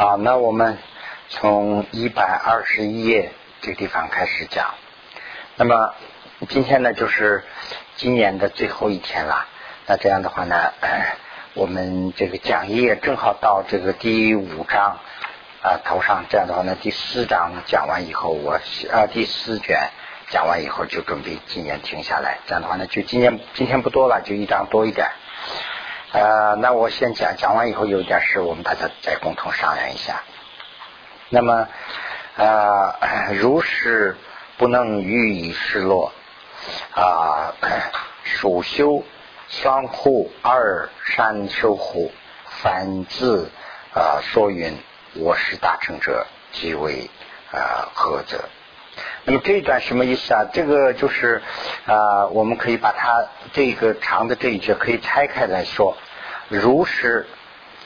[0.00, 0.78] 好，那我们
[1.28, 4.74] 从一百二十一页这个地方开始讲。
[5.56, 5.92] 那么
[6.48, 7.42] 今天呢，就是
[7.96, 9.48] 今年的最后一天了。
[9.86, 10.70] 那这样的话呢，
[11.54, 14.98] 我们这个讲义正好到这个第五章
[15.62, 16.26] 啊头上。
[16.30, 18.52] 这样的话呢，第四章讲完以后，我
[18.92, 19.90] 啊第四卷
[20.30, 22.38] 讲完以后就准备今年停下来。
[22.46, 25.08] 这样的话呢，就今年今天不多了，就一章多一点。
[26.12, 30.22] 呃，那我先讲，讲完以后有点事，我们大家再共同商量一下。
[31.28, 31.68] 那么，
[32.36, 32.94] 呃，
[33.38, 34.16] 如是
[34.56, 36.12] 不能予以失落
[36.94, 37.52] 啊，
[38.24, 39.04] 属修
[39.48, 42.10] 相互二山修护，
[42.62, 43.50] 凡自
[43.94, 44.78] 啊说云
[45.14, 47.10] 我是大成者，即为
[47.52, 48.48] 啊何者？
[49.28, 50.46] 那么这一段什么意思啊？
[50.54, 51.42] 这个就是
[51.84, 55.98] 啊，我们可以把它这个长的这一句可以拆开来说。
[56.48, 57.26] 如实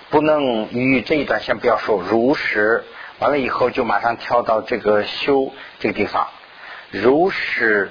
[0.08, 2.84] 不能与这一段先不要说，如实
[3.18, 6.28] 完了以后就马上跳到这个修这个地方。
[6.92, 7.90] 如实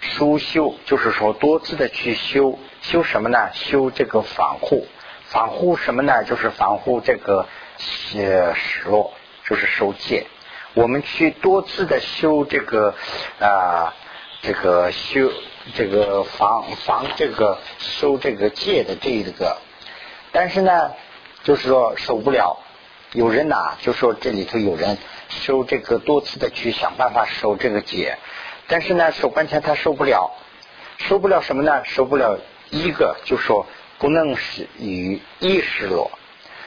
[0.00, 3.50] 疏修，就是说多次的去修修什么呢？
[3.52, 4.86] 修这个防护，
[5.26, 6.24] 防护什么呢？
[6.24, 7.46] 就是防护这个
[8.14, 9.12] 呃失落，
[9.44, 10.26] 就是受戒。
[10.74, 12.94] 我们去多次的修这个
[13.40, 13.92] 啊，
[14.40, 15.32] 这个修
[15.74, 19.58] 这个防防这个收这个戒的这一个，
[20.30, 20.92] 但是呢，
[21.42, 22.58] 就是说守不了。
[23.12, 24.96] 有人呐，就说这里头有人
[25.28, 28.16] 收这个多次的去想办法收这个戒，
[28.68, 30.30] 但是呢，守半天他受不了，
[30.98, 31.84] 受不了什么呢？
[31.84, 32.38] 受不了
[32.70, 33.66] 一个，就说
[33.98, 36.12] 不能使与意识落，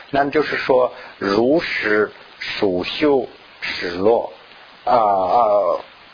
[0.09, 3.29] 那么就是说如实属修。
[3.63, 4.33] 失落
[4.83, 5.39] 啊啊，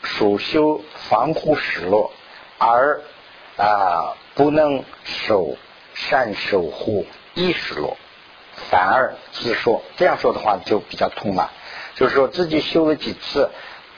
[0.02, 2.12] 属修防护失落，
[2.58, 3.02] 而
[3.56, 5.56] 啊不能守
[5.92, 7.96] 善守护亦失落，
[8.70, 11.50] 反而自说这样说的话就比较通了。
[11.96, 13.50] 就是说自己修了几次，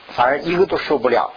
[0.08, 1.32] 反而一个都受不了，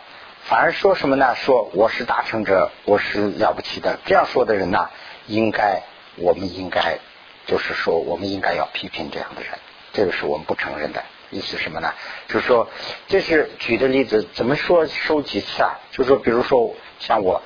[0.45, 1.35] 反而说什么呢？
[1.35, 3.99] 说我是大成者，我是了不起的。
[4.05, 4.89] 这样说的人呢，
[5.27, 5.83] 应该
[6.15, 6.99] 我们应该
[7.45, 9.51] 就是说，我们应该要批评这样的人，
[9.93, 11.03] 这个是我们不承认的。
[11.35, 11.93] 意思什么呢？
[12.29, 12.69] 就是说，
[13.09, 15.79] 这是举的例子，怎么说受几次啊？
[15.91, 17.41] 就是说，比如说像我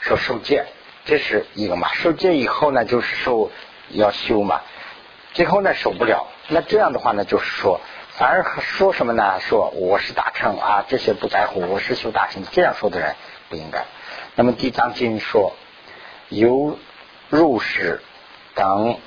[0.00, 0.66] 说受戒，
[1.06, 1.88] 这是一个嘛。
[1.94, 3.50] 受戒以后呢，就是受
[3.88, 4.60] 要修嘛。
[5.32, 6.28] 最后呢，受不了。
[6.48, 9.40] 那这样的话呢，就是说，反而说什么呢？
[9.40, 12.44] 说我是大乘啊，这些不在乎，我是修大乘。
[12.52, 13.16] 这样说的人
[13.48, 13.86] 不应该。
[14.34, 15.54] 那么《地藏经》说，
[16.28, 16.78] 由
[17.30, 18.02] 入世。
[18.54, 18.98] 等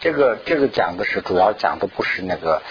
[0.00, 2.62] 这个这个讲的是主要讲的不是那个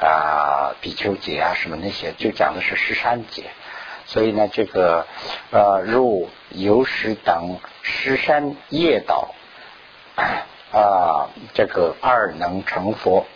[0.00, 3.50] 啊比丘节啊什么那些，就讲的是十三节。
[4.06, 5.06] 所以呢，这个
[5.50, 9.34] 呃入游时等十三业道
[10.72, 13.26] 啊，这个二能成佛，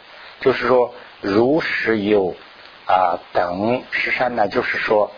[0.40, 2.34] 就是说如实有
[2.86, 5.12] 啊等十三呢，就是说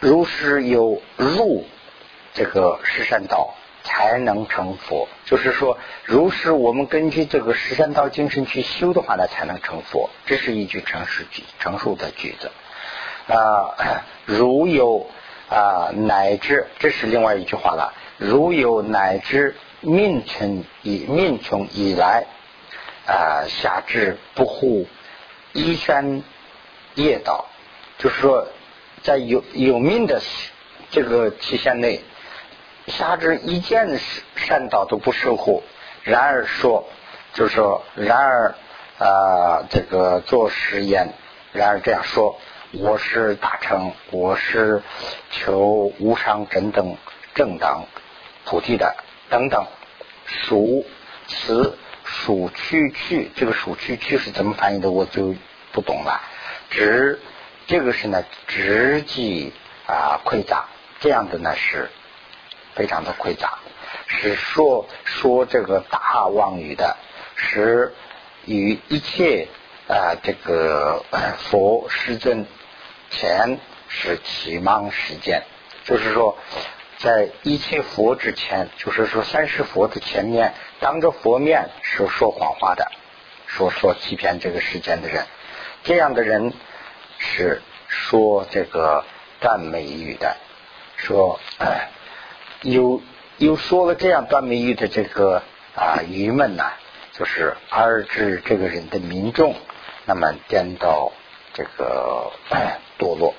[0.00, 1.66] 如实有入
[2.34, 3.54] 这个十三道。
[3.84, 10.08] 才能成佛，就是说，如是我们根据这个十三道精神去修的话呢，才能成佛。
[10.24, 12.50] 这是一句成实句，成熟的句子。
[13.28, 15.06] 啊，如有
[15.48, 17.92] 啊，乃至这是另外一句话了。
[18.18, 22.26] 如有乃至命穷以命穷以来
[23.06, 24.86] 啊，下至不护
[25.52, 26.22] 依山
[26.94, 27.46] 业道，
[27.98, 28.46] 就是说，
[29.02, 30.20] 在有有命的
[30.90, 32.00] 这个期限内。
[32.98, 33.98] 下至一件
[34.36, 35.62] 善道都不守护，
[36.02, 36.86] 然而说，
[37.32, 38.54] 就是说，然而
[38.98, 41.14] 啊，这个做实验，
[41.52, 42.38] 然而这样说，
[42.72, 44.82] 我是大成，我是
[45.30, 46.96] 求无上真等
[47.34, 47.86] 正等
[48.44, 48.94] 菩提的
[49.30, 49.64] 等等，
[50.26, 50.84] 属
[51.26, 55.34] 此属区区，这个属区区是怎么翻译的，我就
[55.72, 56.20] 不懂了。
[56.68, 57.18] 直
[57.66, 59.54] 这个是呢，直即
[59.86, 60.66] 啊溃杂，
[61.00, 61.88] 这样的呢是。
[62.74, 63.58] 非常的匮乏，
[64.06, 66.96] 是说说这个大妄语的，
[67.36, 67.92] 是
[68.46, 69.48] 与一切
[69.88, 71.04] 啊这个
[71.50, 72.46] 佛世尊
[73.10, 73.58] 前
[73.88, 75.42] 是启蒙时间，
[75.84, 76.36] 就是说
[76.98, 82.90] 在一切佛之前，就是说三世佛的前面，当着佛面是说谎话的，
[83.46, 85.26] 说说欺骗这个世间的人，
[85.84, 86.52] 这样的人
[87.18, 89.04] 是说这个
[89.40, 90.36] 赞美语的，
[90.96, 91.38] 说。
[92.62, 93.02] 有
[93.38, 95.42] 有说了这样段美玉的这个
[95.74, 96.72] 啊愚闷呐，
[97.12, 99.54] 就是而至这个人的民众，
[100.06, 101.12] 那么颠倒
[101.52, 102.32] 这个
[102.98, 103.34] 堕落。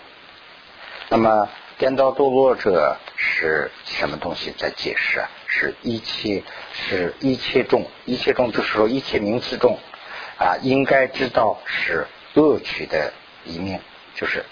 [1.10, 5.20] 那么颠倒堕落者是什么东西在解释？
[5.20, 6.42] 啊是一切
[6.74, 9.78] 是一切众，一切众就是说一切名词众
[10.40, 13.14] 啊，应该知道是恶取的
[13.46, 13.80] 一面，
[14.16, 14.44] 就是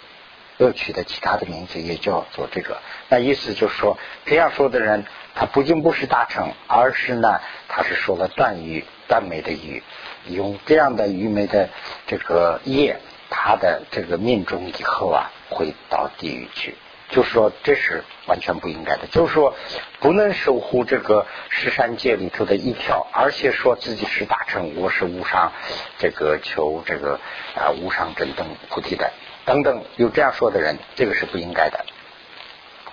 [0.61, 2.77] 恶取的其他的名字也叫做这个。
[3.09, 9.81] 那意思就是说，这样说的人，他不仅不是大成，而是呢，他是说了断语、断美的语，
[10.27, 11.69] 用这样的愚昧的
[12.05, 12.97] 这个业，
[13.31, 16.75] 他的这个命中以后啊，会到地狱去。
[17.09, 19.05] 就是说，这是完全不应该的。
[19.11, 19.53] 就是说，
[19.99, 25.51] 不能守护这个十三界里头的一条，而且说自己是大乘，我是无上，
[25.99, 27.19] 这个求这个
[27.55, 29.11] 啊无上真等菩提的
[29.51, 31.83] 等等，有这样说的人，这个是不应该的。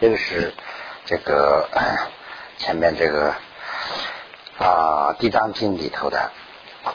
[0.01, 0.53] 这个是
[1.05, 1.69] 这个
[2.57, 3.33] 前面这个
[4.59, 6.33] 啊《地藏经》里头的。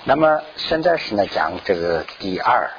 [0.03, 2.71] 那么现在是呢讲这个第二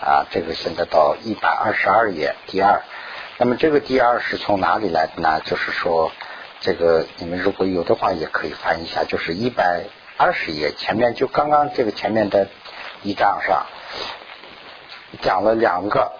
[0.00, 2.84] 啊，这个现在到一百二十二页第二。
[3.36, 5.42] 那么这个第二是从哪里来的呢？
[5.44, 6.10] 就是说，
[6.60, 9.84] 这个你们如果有的话，也可以翻一下，就是一百
[10.16, 12.48] 二十页前面，就刚刚这个前面的
[13.02, 13.66] 一章上
[15.20, 16.12] 讲了两个。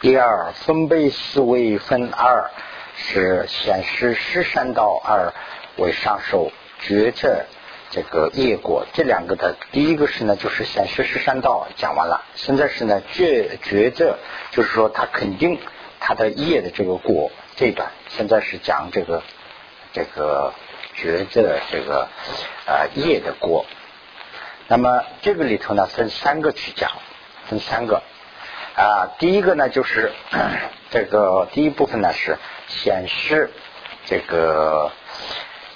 [0.00, 2.50] 第二分贝思维分二
[2.96, 5.32] 是显示十三道二
[5.76, 7.46] 为上首觉者
[7.90, 14.18] 这个业果，这两个的第一个是呢，就是显示十三道讲完了，现在是呢觉觉者，
[14.50, 15.58] 就是说他肯定。
[15.98, 19.22] 他的业的这个果这一段，现在是讲这个
[19.92, 20.52] 这个
[20.94, 22.06] 觉的这个
[22.66, 23.64] 啊业的果。
[24.68, 26.92] 那么这个里头呢，分三个去讲，
[27.48, 28.02] 分三个
[28.76, 29.10] 啊。
[29.18, 30.12] 第一个呢，就是
[30.90, 32.38] 这个第一部分呢是
[32.68, 33.50] 显示
[34.04, 34.92] 这个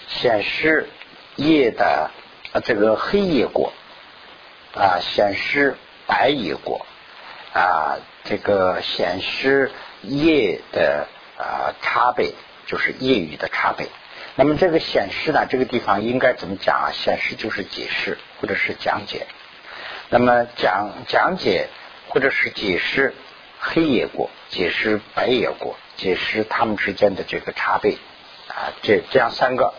[0.06, 0.88] 显示
[1.36, 2.10] 夜的
[2.64, 3.72] 这个黑夜果
[4.74, 5.76] 啊，显示
[6.06, 6.86] 白夜果
[7.52, 9.72] 啊，这个显示。
[10.02, 12.32] 夜的啊差别
[12.64, 13.86] 就是业余的差别。
[14.34, 16.88] 那么这个显示呢，这个地方应该怎么讲啊？
[16.90, 19.26] 显示就是解释或者是讲解。
[20.08, 21.68] 那么讲讲解
[22.10, 23.14] 或者是解释
[23.58, 27.94] 黑业果，解释白业果，解释它们之间的这个差别
[28.48, 29.72] 啊，这这样三个。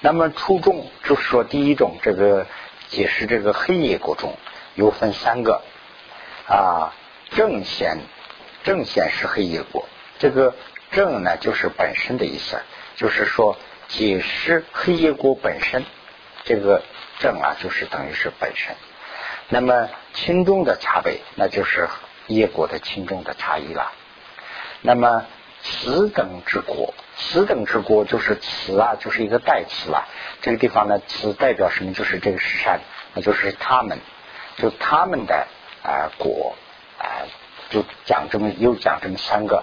[0.00, 2.46] 那么初中就是说第一种这个
[2.88, 4.36] 解释这个黑业果中
[4.76, 5.62] 有分三个
[6.46, 6.94] 啊
[7.30, 7.98] 正显。
[8.62, 9.88] 正显示黑业果，
[10.18, 10.54] 这个
[10.90, 12.60] 正呢就是本身的意思，
[12.94, 13.56] 就是说
[13.88, 15.82] 解释黑业果本身，
[16.44, 16.82] 这个
[17.20, 18.76] 正啊就是等于是本身。
[19.50, 21.88] 那么轻重的差别，那就是
[22.28, 23.92] 业果的轻重的差异了。
[24.80, 25.26] 那么
[25.62, 30.08] 此等之果，此等之果就是此啊，就是一个代词了。
[30.40, 31.92] 这个地方呢，此代表什么？
[31.92, 32.80] 就是这个是善，
[33.12, 33.98] 那就是他们，
[34.56, 35.46] 就他们的
[35.82, 36.56] 啊果
[36.98, 37.28] 啊。
[37.70, 39.62] 就讲这么又讲这么三个，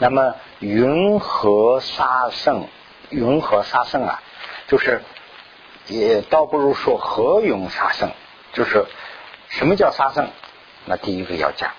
[0.00, 2.66] 那么云和沙圣，
[3.10, 4.20] 云和沙圣啊，
[4.66, 5.00] 就是
[5.86, 8.10] 也倒不如说和云沙圣，
[8.52, 8.86] 就是
[9.48, 10.28] 什么叫沙圣？
[10.86, 11.70] 那第一个要讲。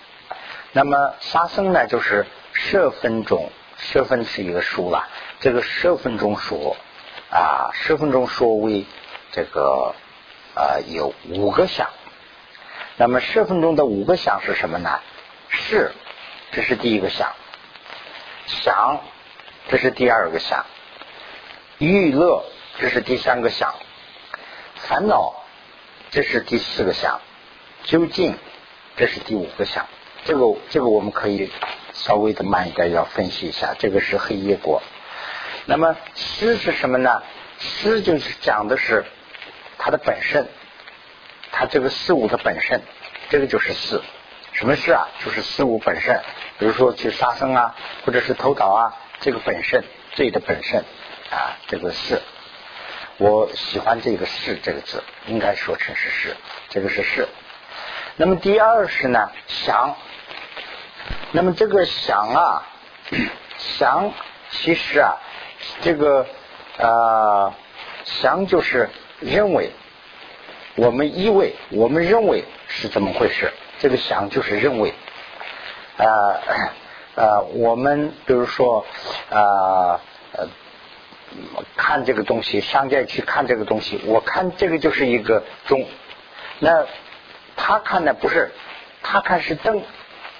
[0.74, 5.08] 那么沙圣呢，就是舍分中，舍分是一个数了。
[5.40, 6.78] 这个舍分中说
[7.30, 8.86] 啊，舍分中说为
[9.32, 9.96] 这个
[10.56, 11.90] 啊有五个相。
[12.98, 15.00] 那么十分钟的五个想是什么呢？
[15.50, 15.92] 是，
[16.52, 17.30] 这是第一个想；
[18.46, 19.00] 想，
[19.70, 20.66] 这是第二个想；
[21.80, 22.44] 娱乐，
[22.80, 23.74] 这是第三个想；
[24.76, 25.41] 烦恼，
[26.12, 27.22] 这是第四个想；
[27.86, 28.36] 究竟，
[28.98, 29.88] 这是第五个想。
[30.26, 31.50] 这个，这个我们可以
[31.94, 33.74] 稍微的慢一点，要分析一下。
[33.80, 34.84] 这个是黑夜果。
[35.68, 37.24] 那么诗是什么呢？
[37.60, 39.06] 诗就是讲的是
[39.78, 40.46] 它的本身。
[41.50, 42.82] 它这个事物的本身，
[43.30, 44.02] 这个就是事。
[44.52, 45.08] 什么事啊？
[45.24, 46.20] 就是事物本身。
[46.60, 47.74] 比如说去杀生啊，
[48.06, 49.82] 或者是偷盗啊，这个本身
[50.14, 50.84] 罪的本身
[51.32, 52.22] 啊，这个事。
[53.22, 56.36] 我喜欢这个“是”这个字，应该说成是“是”，
[56.70, 57.28] 这个是“是”。
[58.18, 59.96] 那么第二是呢，想。
[61.32, 62.64] 那么这个想啊，
[63.78, 64.12] 想
[64.50, 65.20] 其实啊，
[65.84, 66.26] 这个
[66.80, 67.54] 啊，
[68.06, 69.72] 想就是认为。
[70.76, 73.54] 我们以为，我们认为是怎么回事？
[73.78, 74.96] 这个想就是认为，
[75.98, 76.08] 啊
[77.16, 78.84] 啊，我们比如说
[79.30, 80.02] 啊
[80.34, 80.48] 呃，
[81.78, 85.86] 看这个东西，商家去看这个东西，我看这个就是一个钟，
[86.60, 86.86] 那
[87.56, 88.52] 他看的不是，
[89.04, 89.82] 他看是灯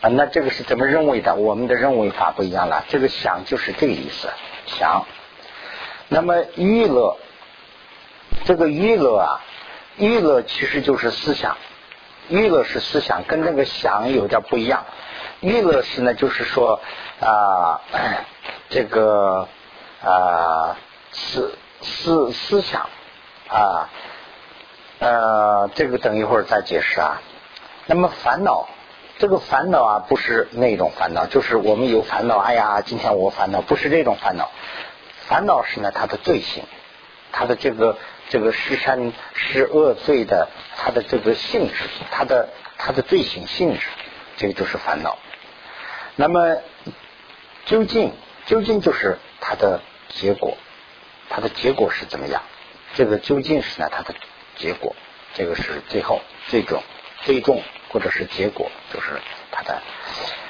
[0.02, 1.36] 啊，那这个是怎么认为的？
[1.36, 2.86] 我们的认为法不一样了。
[2.90, 4.30] 这个想就是这个意思，
[4.66, 5.06] 想。
[6.10, 7.18] 那么娱乐，
[8.46, 9.42] 这个娱乐啊。
[9.98, 11.58] 娱乐其实就是思想，
[12.30, 14.86] 娱乐是思想，跟那个想有点不一样。
[15.42, 16.82] 娱乐是呢，就是说
[17.20, 17.82] 啊，
[18.70, 19.48] 这个
[20.04, 20.78] 啊
[21.12, 22.90] 思思思想
[23.48, 23.90] 啊，
[25.00, 27.22] 呃，这个等一会儿再解释啊。
[27.86, 28.70] 那么烦恼，
[29.18, 34.50] 这个烦恼啊，不是那种烦恼，就是我们有烦恼，哎呀，今天我烦恼，不是这种烦恼。
[35.28, 36.64] 烦恼是呢，它的罪行，
[37.32, 37.98] 它的这个
[38.30, 43.88] 这个十善十恶罪的，它的这个性质，它的它的罪行性质，
[44.38, 45.18] 这个就是烦恼。
[46.16, 46.58] 那么
[47.66, 48.14] 究竟
[48.46, 49.82] 究竟就是它的
[50.14, 50.58] 结果，
[51.30, 52.42] 它的结果是怎么样？
[52.94, 54.14] 这个究竟是呢，它的
[54.58, 54.96] 结果，
[55.34, 56.84] 这个是最后最终
[57.24, 59.20] 最终或者是结果，就是
[59.52, 59.82] 它的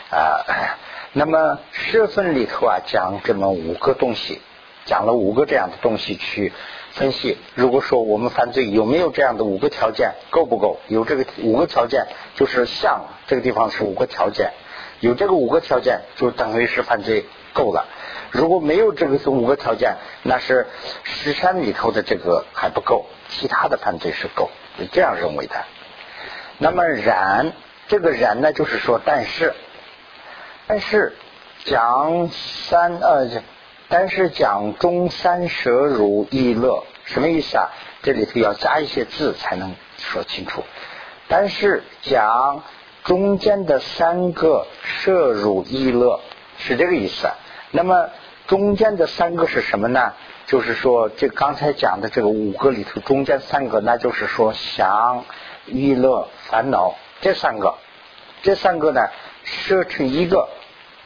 [0.10, 0.78] 啊。
[1.14, 4.42] 那么十分里头啊，讲这么五个东西，
[4.86, 6.54] 讲了五个这样的东西去
[6.92, 7.38] 分析。
[7.54, 10.80] 如果说我们犯罪有没有这样的五个条件，够不够？
[10.88, 14.54] 有这个五个条件，就是像这个地方是五个条件，
[15.02, 17.88] 有这个五个条件，就等于是犯罪够了。
[18.32, 20.68] 如果没有这个五个条件，那是
[21.04, 25.56] 十山里头的这个还不够，其他的犯罪是够，是这样认为的。
[26.58, 27.52] 那么然，
[27.88, 29.54] 这个然呢，就是说，但是，
[30.66, 31.14] 但是
[31.66, 33.28] 讲三呃，
[33.90, 37.70] 但是讲中三舍如意乐，什么意思啊？
[38.02, 40.64] 这里头要加一些字才能说清楚。
[41.28, 42.64] 但是讲
[43.04, 46.22] 中间的三个摄入意乐
[46.58, 47.28] 是这个意思。
[47.72, 48.10] 那么
[48.48, 50.14] 中间的三个是什么呢？
[50.46, 55.24] 就是说，这刚才讲的这个五个里头，中间三个，那就是说想、
[55.66, 57.76] 娱乐、烦恼这三个，
[58.44, 59.02] 这三个呢，
[59.44, 60.50] 设成一个，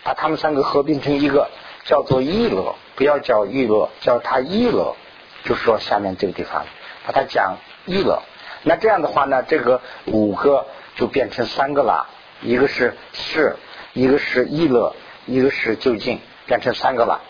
[0.04, 1.50] 把它们三个合并成一个，
[1.84, 4.96] 叫做意乐，不要叫娱乐，叫它意乐。
[5.44, 6.66] 就是说，下面这个地方
[7.06, 8.24] 把它讲意乐。
[8.64, 12.08] 那这样的话呢，这个五个就变成三个了，
[12.42, 13.56] 一个是是，
[13.94, 14.96] 一个是意乐，
[15.28, 16.20] 一个是就近。
[16.46, 17.22] 变成三个了，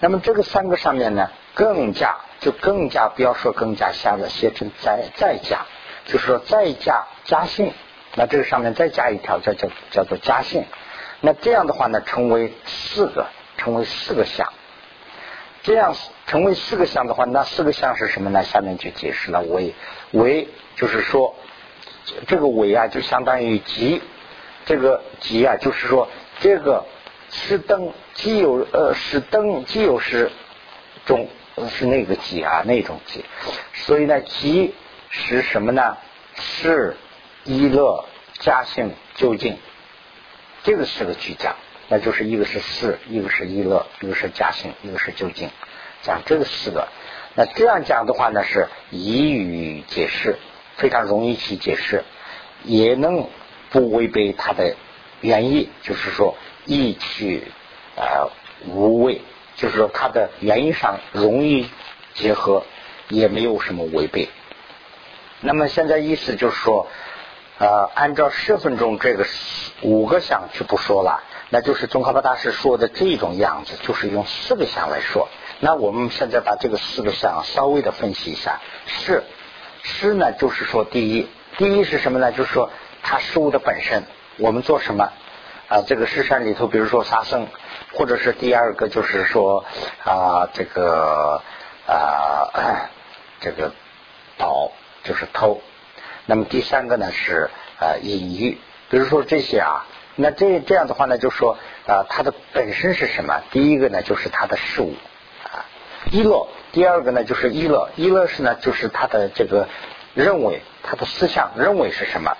[0.00, 5.66] 那么这个三个上面呢，更加就更加不要说更加下了，写成再再加，
[6.06, 7.72] 就是说再加加性，
[8.16, 10.64] 那这个上面再加一条叫叫叫做加性，
[11.20, 13.26] 那这样的话呢，成为四个，
[13.56, 14.52] 成为四个项，
[15.62, 15.94] 这样
[16.26, 18.42] 成为四个项的话，那四个项是什么呢？
[18.42, 19.74] 下面就解释了为
[20.10, 21.36] 为就是说
[22.26, 24.02] 这个为啊，就相当于极，
[24.66, 26.08] 这个极啊，就是说
[26.40, 26.84] 这个。
[27.36, 30.30] 是灯，既有呃是灯，既有是
[31.04, 31.28] 中
[31.68, 33.24] 是那个极啊那种极，
[33.72, 34.72] 所以呢极
[35.10, 35.96] 是什么呢？
[36.36, 36.96] 是
[37.42, 38.06] 一乐
[38.38, 39.58] 加性究竟，
[40.62, 41.56] 这个是个句讲，
[41.88, 45.50] 那就是一个是是，一个是一乐，一个是加性，一个是究竟，
[46.02, 46.86] 讲这个四个。
[47.34, 50.38] 那这样讲的话呢，是以语解释，
[50.76, 52.04] 非常容易去解释，
[52.62, 53.28] 也能
[53.70, 54.76] 不违背它的
[55.20, 56.36] 原意，就是说。
[56.64, 57.48] 意趣
[57.96, 58.28] 啊
[58.66, 59.20] 无味，
[59.56, 61.68] 就是说它的原因上容易
[62.14, 62.64] 结合，
[63.08, 64.28] 也没有什么违背。
[65.40, 66.86] 那么现在意思就是说，
[67.58, 69.26] 呃，按照十分钟这个
[69.82, 75.28] 五个相就不说了，那就是宗喀巴大师说的这种样子，就是用四个相来说。
[75.60, 78.60] 那我们现在把这个四个相稍微的分析一下。
[78.86, 79.22] 是
[79.82, 81.28] 是呢，就是说第一，
[81.58, 82.32] 第一是什么呢？
[82.32, 82.70] 就是说
[83.02, 84.02] 它事物的本身，
[84.38, 85.12] 我们做什么？
[85.66, 87.46] 啊，这个尸山里头，比如说杀生，
[87.94, 89.64] 或者是第二个就是说
[90.04, 91.40] 啊，这个
[91.86, 92.90] 啊，
[93.40, 93.72] 这个
[94.36, 94.72] 盗
[95.04, 95.62] 就是偷。
[96.26, 97.48] 那么第三个呢是
[97.80, 98.58] 啊隐喻，
[98.90, 101.56] 比如说这些啊，那这这样的话呢，就说
[101.86, 103.42] 啊，它的本身是什么？
[103.50, 104.94] 第一个呢就是它的事物
[105.44, 105.64] 啊，
[106.12, 109.66] 一乐；第二个呢就是一乐，一乐是呢就是它的这个
[110.12, 112.36] 认为，它的思想认为是什么？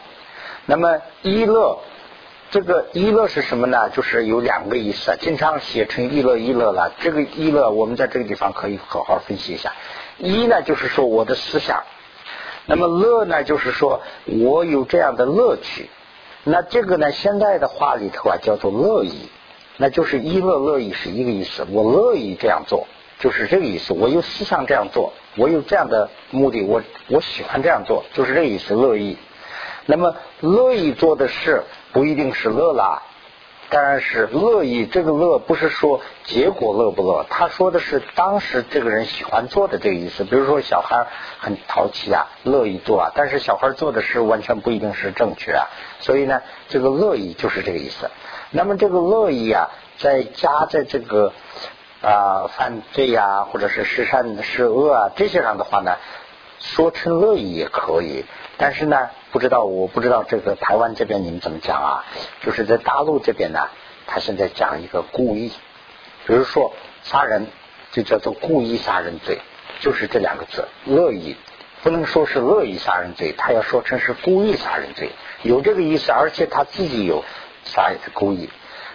[0.67, 1.81] 那么一乐。
[2.55, 3.91] 这个一乐是什么呢？
[3.91, 6.93] 就是有两个意思，经常写成一乐一乐了。
[7.01, 9.73] 这个一乐，我们在这个地方可以好好分析一下。
[10.19, 11.79] 一呢，就是说我的思想；
[12.67, 15.91] 那么乐呢，就是说我有这样的乐趣。
[16.45, 19.29] 那这个呢，现在的话里头啊，叫做乐意，
[19.77, 21.67] 那就是一乐乐意是一个意思。
[21.73, 22.87] 我乐意这样做，
[23.19, 23.93] 就是这个意思。
[23.93, 28.75] 我有思想这样做，我有这样的目的，我我喜欢这样做，就是这个意思。
[28.77, 29.19] 乐意。
[29.87, 31.65] 那么乐意做的事。
[31.95, 33.03] 不一定是乐啦，
[33.71, 34.85] 当然是乐意。
[34.85, 40.25] 这个乐不是说结果乐不乐，他说的是当时这个人喜欢做的这个意思。
[40.25, 41.07] 比如说小孩
[41.39, 45.67] 很淘气啊，乐意做啊，但是小孩做的事完全不一定是正确啊。
[46.01, 48.11] 所以呢，这个乐意就是这个意思。
[48.51, 51.33] 那么这个乐意啊，在加在这个
[52.03, 55.95] 啊犯罪呀，或者是是善是恶啊这些上的话呢，
[56.59, 58.25] 说成乐意也可以。
[58.57, 62.05] 但是呢，不知道我不知道这个台湾这边你们怎么讲啊？
[62.41, 63.69] 就是在大陆这边呢，
[64.07, 65.53] 他现在讲一个故意，
[66.27, 67.49] 比如说杀人
[67.93, 69.41] 就叫做故意杀人罪，
[69.81, 71.37] 就是这两个字，恶意
[71.83, 75.11] 不能说是恶意杀人罪，他要说成是故意杀人罪，
[75.43, 77.25] 有这个意思，而且他自己有
[77.65, 78.49] 杀故意。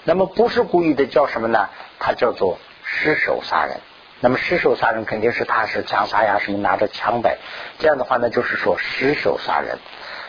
[0.06, 1.70] 那么不是故意的叫什么呢？
[2.00, 3.82] 他叫做失手杀人。
[4.22, 7.38] 那么失手杀人肯定是他是枪杀呀，什么拿着枪呗。
[7.78, 9.78] 这样的话呢，就是说失手杀人。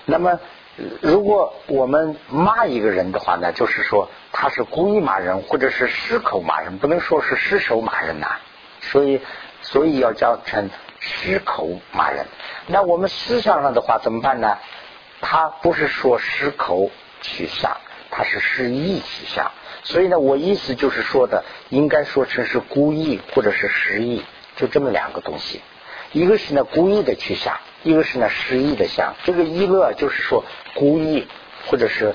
[0.05, 0.39] 那么
[1.03, 8.37] 如果我们骂一个人的话呢，就是说他是故意骂人，或者是失口骂人，不能说是失手骂人呐。
[8.81, 9.21] 所以，
[9.63, 10.71] 所以要叫成
[11.01, 12.27] 失口骂人。
[12.67, 14.57] 那我们思想上的话怎么办呢？
[15.21, 17.77] 他不是说失口取向，
[18.11, 19.51] 他是失意取向。
[19.83, 24.23] 所以呢，我意思就是说的，应该说成是故意或者是失意，
[24.57, 25.61] 就这么两个东西。
[26.13, 29.15] 一个是呢故意的去想，一个是呢失意的想。
[29.25, 30.45] 这个一乐就是说
[30.75, 31.27] 故意
[31.67, 32.15] 或者是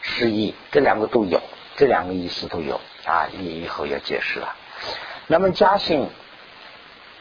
[0.00, 1.40] 失意，这两个都有，
[1.76, 3.26] 这两个意思都有啊。
[3.36, 4.54] 你以后要解释了。
[5.26, 6.08] 那么嘉兴。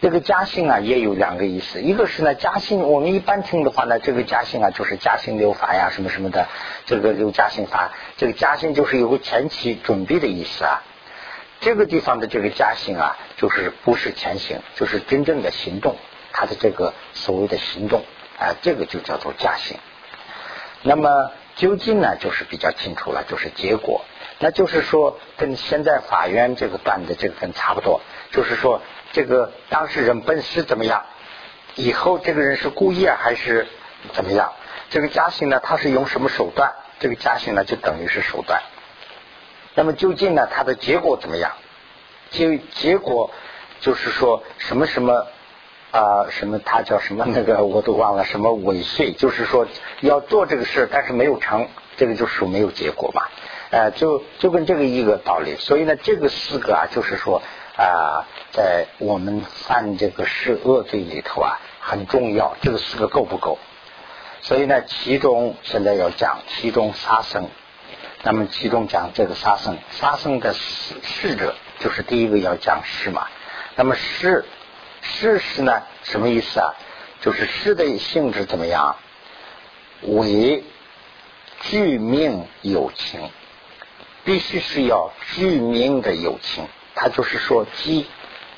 [0.01, 1.81] 这个嘉兴啊，也有两个意思。
[1.81, 6.47] 一个是呢，嘉兴，我们一般听的话呢，这个嘉兴啊，就是嘉兴留法呀，什么什么的，
[6.85, 7.93] 这个留嘉兴法。
[8.17, 10.83] 这个嘉兴就是有个前期准备的意思啊。
[11.61, 15.95] 这个地方的这个嘉兴啊，就是不是前行，就是真正的行动，
[16.33, 18.03] 它的这个所谓的行动
[18.37, 19.77] 啊，这个就叫做嘉兴。
[20.83, 24.03] 那么究竟呢，就是比较清楚了，就是结果，
[24.39, 28.81] 那就是说跟现在法院这个断的这个跟差不多，就是说。
[29.15, 31.05] 这个当事人本是怎么样？
[31.75, 33.65] 以后这个人是故意啊还是
[34.11, 34.51] 怎么样？
[34.89, 36.73] 这个加刑呢，他是用什么手段？
[36.99, 38.61] 这个加刑呢，就等于是手段。
[39.73, 41.53] 那么究竟呢，他的结果怎么样？
[42.29, 43.31] 结结果
[43.79, 45.27] 就是说什么什么
[45.91, 49.65] 啊什么，他叫什么那个我都忘了，什么尾遂，就是说
[50.01, 53.21] 要做这个事，但是没有成，这个就属没有结果嘛。
[53.69, 55.55] 呃，就就跟这个一个道理。
[55.55, 57.41] 所以呢，这个四个啊，就是说。
[57.77, 62.55] 啊，在我们犯这个是恶罪里头啊，很重要。
[62.61, 63.59] 这个四个够不够？
[64.41, 67.49] 所以呢，其中现在要讲其中杀生。
[68.23, 73.27] 那么其中讲这个杀生，杀生的逝者就是第一个要讲逝嘛。
[73.75, 74.45] 那么逝
[75.01, 76.73] 逝是呢，什么意思啊？
[77.21, 78.95] 就是逝的性质怎么样？
[80.01, 80.63] 为
[81.61, 83.29] 具命有情，
[84.23, 86.67] 必须是要具命的有情。
[86.95, 88.07] 他就是说鸡，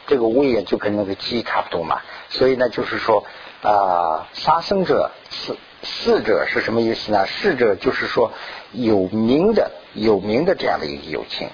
[0.06, 3.26] 这个胃也就跟那个鸡差不多嘛，所以呢，就是说
[3.64, 7.26] 啊，杀生者四四者是什么意思呢？
[7.26, 8.32] 四者就是说
[8.72, 11.50] 有名的有名的这样的一个友情。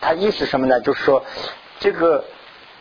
[0.00, 0.80] 他意思什么呢？
[0.80, 1.24] 就是说
[1.80, 2.24] 这个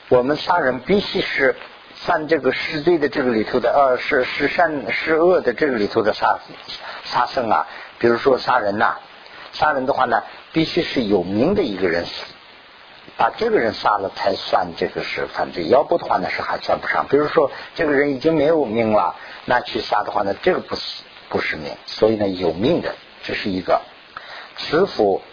[0.10, 1.56] 我们杀人必须是
[1.96, 6.40] 犯这个失罪的这个里头的，呃，是是善是恶的这个里头的杀
[7.04, 7.68] 杀生啊。
[7.98, 9.00] 比如说杀人呐，
[9.52, 10.22] 杀人的话呢，
[10.54, 12.06] 必须是有名的一个人。
[13.18, 17.08] 把这个人杀了才算这个是犯罪，要不的话呢是还算不上。
[17.08, 23.82] 比如说这个人已经没有命了，那去杀的话呢，这个不是不是命，所以呢有命的这是一个。
[24.58, 25.24] 慈父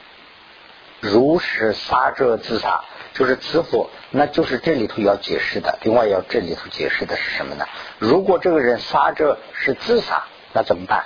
[1.01, 5.79] 如实杀者自杀，就是慈父，那就是这里头要解释的。
[5.83, 7.67] 另外要这里头解释的是什么呢？
[7.99, 11.05] 如果这个人杀者是自杀，那怎么办？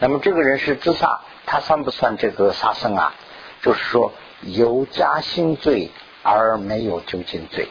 [0.00, 3.14] 那么这个人是自杀，他算不算这个杀生啊？
[3.62, 4.12] 就是说。
[4.46, 5.90] 有加薪罪
[6.22, 7.68] 而没有究竟罪，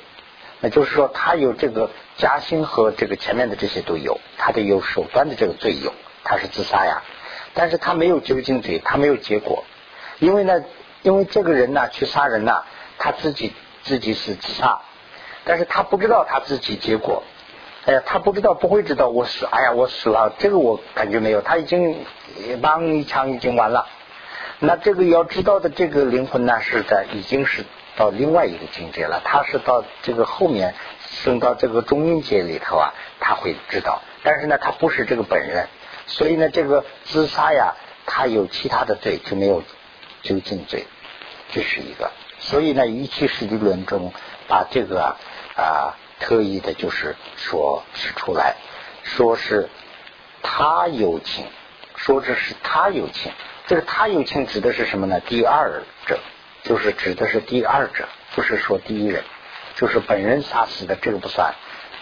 [0.60, 7.04] 那就是说他有这个加薪和这个前面的这些都有，他的有手段的这个罪有，他是自杀呀，
[7.54, 9.64] 但是他没有究竟罪，他没有结果，
[10.20, 10.64] 因为呢，
[11.02, 12.64] 因为这个人呢去杀人呢，
[12.98, 14.82] 他自己自己是自杀，
[15.44, 17.24] 但是他不知道他自己结果，
[17.86, 22.04] 哎呀，他不知道不会知道我死，哎呀我死了，这个我感觉没有，他已经
[22.62, 23.88] 帮一枪已经完了。
[24.66, 27.66] 那这个要知道的这个灵魂呢，是在已经是
[27.98, 29.22] 到另外一个境界了。
[29.26, 30.74] 他是到这个后面
[31.22, 34.02] 升到这个中阴界里头啊，他会知道。
[34.24, 35.68] 但是呢，他不是这个本人，
[36.08, 39.64] 所以呢，这个自杀呀，他有其他的罪，就没有
[40.22, 40.88] 究竟罪，
[41.52, 42.12] 这是一个。
[42.40, 44.14] 所以呢，一七十理论中
[44.48, 45.18] 把这个
[45.58, 48.56] 啊特意的就是说指出来，
[49.04, 49.68] 说是
[50.42, 51.48] 他有情，
[51.98, 53.34] 说这是他有情。
[53.74, 55.20] 这个他有情指的是什么呢？
[55.22, 56.20] 第二者，
[56.62, 59.24] 就是指的是第二者，不是说第一人，
[59.74, 61.56] 就是本人杀死的，这个不算，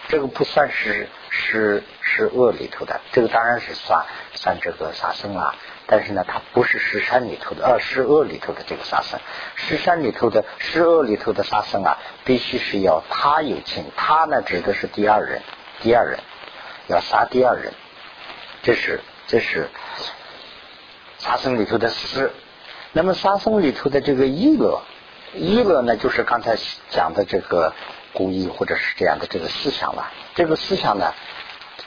[0.08, 4.04] 这个不算是是是恶里头的，这个当然是算
[4.34, 5.54] 算这个杀生啊。
[5.86, 9.18] 但是呢，它不是十善里头的，呃，是恶里头的这个杀生。
[9.54, 15.40] 十善里头的，十恶里头的杀生啊，必须是要他有情，他呢指的是第二人，
[15.80, 16.18] 第二人
[16.88, 17.72] 要杀第二人，
[18.62, 19.70] 这是这是。
[21.22, 22.32] 沙僧里头的思，
[22.92, 24.82] 那么沙僧里头的这个意乐，
[25.34, 26.56] 意乐呢，就是刚才
[26.90, 27.72] 讲的这个
[28.12, 30.10] 故意或者是这样的这个思想了。
[30.34, 31.14] 这个思想呢，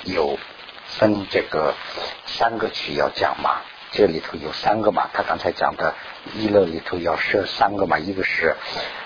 [0.06, 0.40] 有
[0.88, 1.74] 分这个
[2.26, 3.58] 三个区要讲嘛，
[3.92, 5.96] 这里头有三个嘛，他刚才讲的
[6.34, 8.56] 娱乐里头要设三个嘛，一个是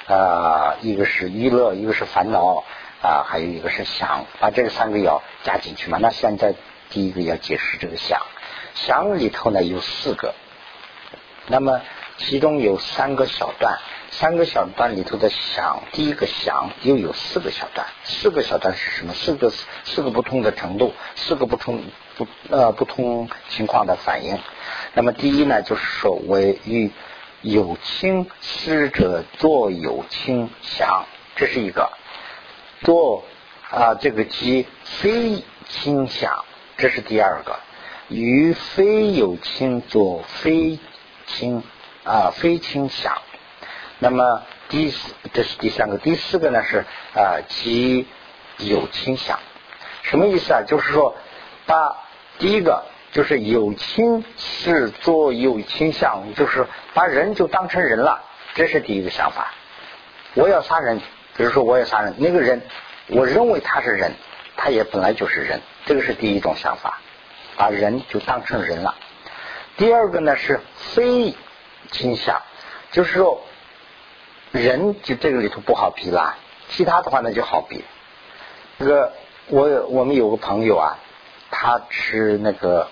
[0.07, 2.63] 啊，一个是娱乐，一个是烦恼
[3.01, 5.97] 啊，还有一个是想，把这三个要加进去嘛。
[5.99, 6.53] 那现在
[6.91, 8.21] 第一个要解释这个想，
[8.73, 10.33] 想里头呢有四个，
[11.47, 11.81] 那么
[12.17, 13.77] 其中有三个小段。
[14.11, 19.13] 三个小段里头的想，第一个想又有四个小段，四个小段是什么？
[19.13, 19.53] 四个
[19.83, 21.83] 四个不同的程度，四个不同
[22.17, 24.39] 不呃不同情况的反应。
[24.95, 26.89] 那么第一呢，就是说为与
[27.41, 31.05] 有清师者作有清想，
[31.35, 31.91] 这是一个；
[32.81, 33.23] 做
[33.69, 36.45] 啊这个机非轻想，
[36.77, 37.53] 这是第二个；
[38.09, 40.79] 与非有亲作非
[41.27, 41.63] 亲
[42.03, 43.21] 啊非亲想。
[43.99, 48.07] 那么第四，这是第三个，第四个呢是啊，即
[48.57, 49.39] 有倾向，
[50.03, 50.61] 什么意思啊？
[50.65, 51.15] 就是说，
[51.65, 51.97] 把
[52.39, 58.23] 第一个就是有亲是做有倾向，就是把人就当成人了，
[58.55, 59.53] 这是第一个想法。
[60.35, 60.99] 我要杀人，
[61.35, 62.61] 比如说我要杀人，那个人
[63.07, 64.13] 我认为他是人，
[64.55, 67.01] 他也本来就是人，这个是第一种想法，
[67.59, 68.95] 把人就当成人了。
[69.77, 70.59] 第二个呢是
[70.95, 71.35] 非
[71.91, 72.41] 倾向，
[72.91, 73.43] 就是说。
[74.51, 76.35] 人就这个里头不好比啦，
[76.69, 77.85] 其他的话呢就好比。
[78.79, 79.13] 这个
[79.45, 80.97] 我我们有个朋友啊，
[81.51, 82.87] 他吃那个，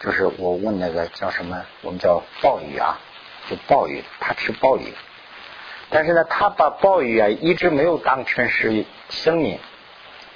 [0.00, 2.98] 就是我问那个叫什么，我们叫鲍鱼啊，
[3.48, 4.92] 就鲍鱼，他吃鲍鱼，
[5.88, 9.60] 但是呢，他把鲍鱼啊一直没有当成是生命，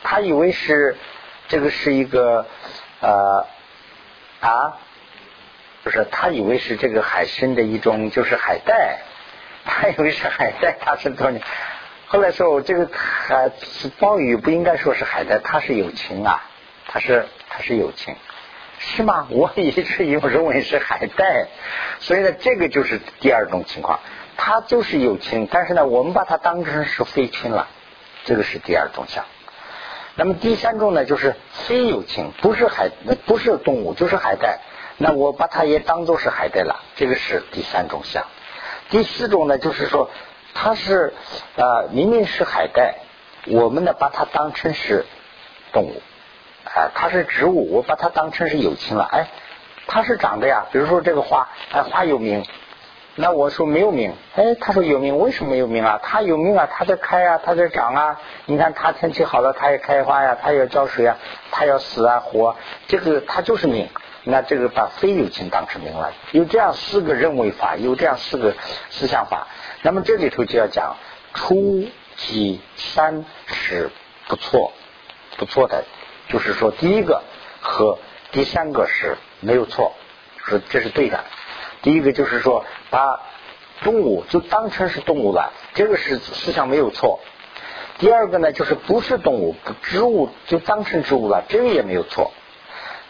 [0.05, 0.97] 他以为是
[1.49, 2.47] 这个是一个
[3.01, 3.49] 呃
[4.43, 4.77] 啊，
[5.83, 8.99] 不是他以为是这个海参的一种，就是海带。
[9.65, 11.41] 他以为是海带，他是多年。
[12.09, 13.51] 后来说，这个海
[14.01, 16.43] 鲍鱼不应该说是海带，它是有情啊，
[16.89, 18.17] 它是它是有情，
[18.81, 19.29] 是吗？
[19.31, 21.47] 我一直以为认为是海带，
[22.01, 24.01] 所以呢，这个就是第二种情况，
[24.37, 27.69] 它就是有情，但是呢，我们把它当成是非亲了，
[28.25, 29.25] 这个是第二种相。
[30.15, 32.91] 那么第三种呢，就是非有情，不是海，
[33.27, 34.61] 不是动物，就是海带，
[34.99, 38.25] 那我把它也当做是海带了，这个是第三种相。
[38.91, 40.11] 第四种呢，就是说，
[40.53, 41.15] 它是
[41.57, 42.97] 啊，明明是海带，
[43.47, 45.07] 我们呢把它当成是
[45.73, 46.03] 动物，
[46.65, 49.05] 啊，它是植物，我把它当成是有情了。
[49.11, 49.29] 哎，
[49.87, 52.45] 它是长的呀，比如说这个花，哎，花有名，
[53.15, 56.01] 那我说没有命，哎，他说有命，为什么有命啊？
[56.03, 58.21] 它有命啊，它在开啊，它在长啊。
[58.47, 61.19] 你看它天气好了，它也开花呀，它也浇水啊，
[61.51, 62.57] 它要死啊活，
[62.89, 63.89] 这个它就是命。
[64.25, 68.55] 那这个把非有情当成命了，有这样四个认为法，有这样四个
[68.89, 69.49] 思想法。
[69.83, 70.97] 那么这里头就要讲
[71.35, 71.85] 初
[72.17, 73.91] 级三是
[74.29, 74.73] 不错，
[75.37, 75.85] 不错的，
[76.29, 77.23] 就是说第一个
[77.61, 77.99] 和
[78.31, 79.93] 第三个是没有错，
[80.39, 81.25] 说这是对的。
[81.83, 83.21] 第一个就是说把
[83.83, 87.21] 动物就当成是动物了，这个是思想没有错。
[87.99, 92.33] 第二个呢，就是不是动物，植物就当成植物了，这个也没有错。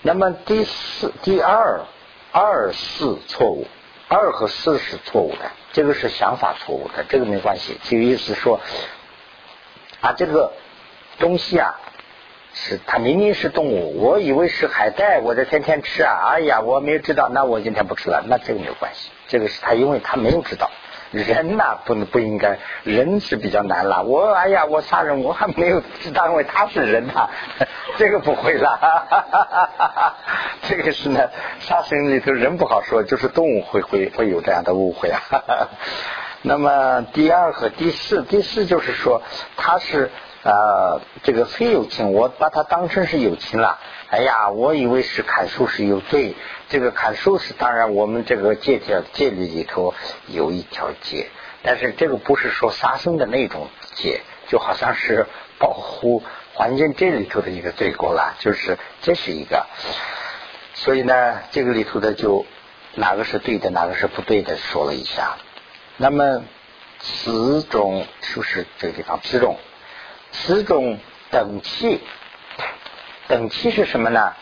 [0.03, 1.83] 那么第四、第二、
[2.33, 3.67] 二四错误，
[4.09, 7.79] 二和四是错误的，这个是想法错误的，这个没关系。
[7.85, 8.61] 就意思说，
[10.01, 10.53] 啊，这个
[11.19, 11.79] 东西啊，
[12.55, 20.71] 是它明明是动物，我以为是海带，我在天天吃啊，哎呀，我没有知道，那我今天不吃了，那这个没有关系，这个是他因为他没有知道。
[21.13, 24.03] 人呐，不能不应该，人是比较难了。
[24.03, 27.29] 我哎呀，我杀人，我还没有知道，因为他是人呐，
[27.99, 28.79] 这个不会了。
[30.69, 31.29] 这个是呢，
[31.61, 35.21] 杀生里头人不好说，就是动物会会会有这样的误会啊。
[36.41, 39.23] 那么第二和第四，第四就是说
[39.57, 40.11] 他是。
[40.43, 43.79] 呃，这个非友情，我把它当成是友情了。
[44.11, 46.35] 哎呀，我以为是砍树是有罪，
[46.69, 49.95] 这个砍树是当然，我们这个戒条戒律里头
[50.27, 51.29] 有一条戒，
[51.63, 55.27] 但是这个不是说杀生的那种戒，就好像是
[55.59, 56.25] 保护
[56.55, 59.67] 环境这里头的一个罪过了，就是这是一个。
[60.75, 62.45] 所以呢，这个里头的就
[62.97, 65.37] 哪个是对的，哪个是不对的，说了一下。
[65.99, 66.43] 那么
[66.99, 69.57] 此种是不是这个地方此种？
[70.33, 70.99] 此种
[71.31, 72.01] 等气，
[73.29, 74.35] 等气是什么呢？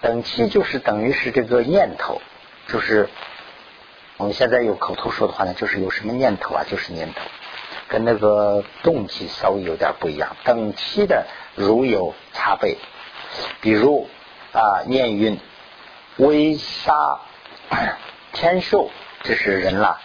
[0.00, 2.20] 等气就是等于是这个念头，
[2.68, 3.08] 就是
[4.16, 7.20] 我们现在有口头说的话呢，就是有什么念头啊，就是念头，
[7.88, 10.36] 跟那个动机稍微有点不一样。
[10.44, 12.76] 等气的如有差别，
[13.60, 14.08] 比如
[14.52, 15.38] 啊，念云
[16.16, 17.20] 为杀
[18.32, 18.90] 天寿，
[19.22, 19.98] 这是人了；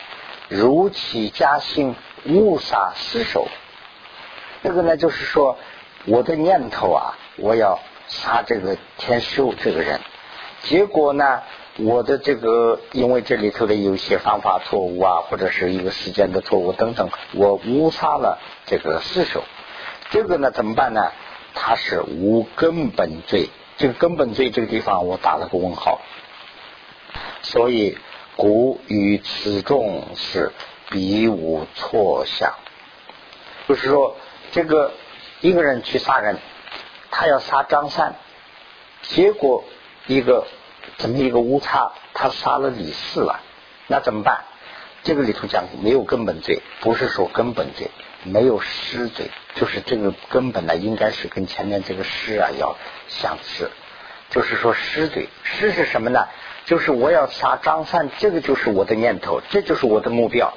[0.49, 3.47] 如其家兴，误杀尸首。
[4.63, 5.57] 这个呢，就是说
[6.05, 9.99] 我的念头啊，我要杀这个天寿这个人，
[10.61, 11.43] 结果呢，
[11.79, 19.43] 我的这个因为这里头的有些方法错误啊，或者是一个时间的错误等等，我误杀了这个四手，
[20.11, 21.11] 这个呢怎么办呢？
[21.53, 25.99] 他是无根本罪，这个根本罪这个地方我打了个问号，
[27.41, 27.97] 所以
[28.37, 30.51] 古与此众是
[30.89, 32.53] 彼无错相，
[33.67, 34.15] 就是说
[34.53, 34.93] 这个
[35.41, 36.37] 一个人去杀人。
[37.15, 38.15] 他要杀张三，
[39.03, 39.63] 结果
[40.07, 40.47] 一个
[40.97, 43.39] 怎么一个误差，他杀了李四了，
[43.85, 44.45] 那怎么办？
[45.03, 47.91] 这个里头讲没有根本罪，不是说根本罪，
[48.23, 52.75] 没有失罪，就是这个根本呢，应该是跟前面这个失啊要
[53.09, 53.69] 相似，
[54.31, 56.27] 就是说失罪，失是什么呢？
[56.65, 60.51] 就是我要杀张三，这个就是我的念头，这就是我的目标，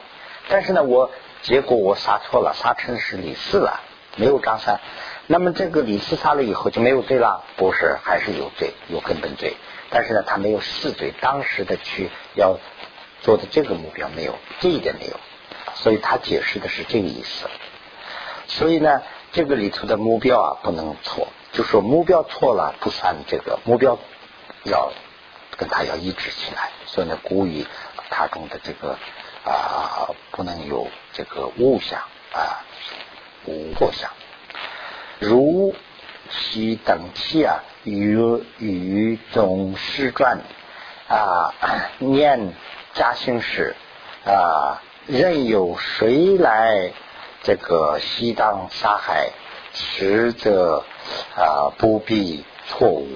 [0.48, 1.10] 但是呢，我
[1.42, 3.82] 结果我杀错了，杀成是李四了，
[4.16, 4.80] 没有张三。
[5.28, 7.44] 那么这个李四杀了以后就没有罪了？
[7.56, 9.56] 不是，还是有罪，有根本罪。
[9.90, 12.58] 但是呢，他没有四罪，当时的去要
[13.22, 15.20] 做的这个目标没有，这一点没有。
[15.74, 17.46] 所以他解释的是这个意思。
[18.48, 19.02] 所以呢，
[19.32, 23.98] 这个里头的目标啊不能错，就说目标错了不算这个目标
[24.64, 24.92] 要
[25.56, 26.70] 跟他要一致起来。
[26.86, 27.66] 所以呢，故意
[28.10, 28.96] 他中的这个
[29.44, 32.00] 啊不能有这个误想
[32.32, 32.64] 啊
[33.46, 34.10] 无过想。
[35.18, 35.74] 如
[36.30, 38.18] 其等气啊，与
[38.58, 40.40] 与总师传
[41.08, 41.54] 啊，
[41.98, 42.52] 念
[42.94, 43.74] 嘉兴史
[44.24, 46.92] 啊，任有谁来
[47.42, 49.30] 这个西当杀害，
[49.72, 50.84] 实则
[51.36, 53.08] 啊不必错误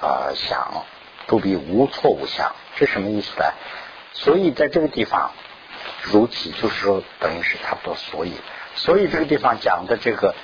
[0.00, 0.84] 啊想，
[1.26, 3.44] 不必无错误想，这什么意思呢？
[4.12, 5.30] 所以在这个地方，
[6.02, 8.32] 如其就是说，等于是差不多，所以，
[8.76, 10.34] 所以这个地方讲的这个。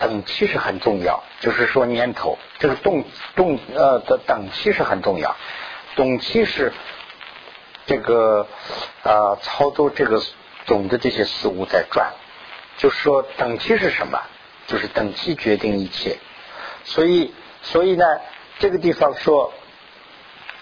[0.00, 5.34] 等期是很重要，就是说年头这个动动呃的等期是很重要。
[5.96, 6.72] 动期是
[7.84, 8.46] 这个
[9.02, 10.22] 呃操作这个
[10.66, 12.12] 总的这些事物在转，
[12.76, 14.22] 就是说等期是什么？
[14.68, 16.18] 就是等期决定一切。
[16.84, 18.04] 所以所以呢，
[18.60, 19.52] 这个地方说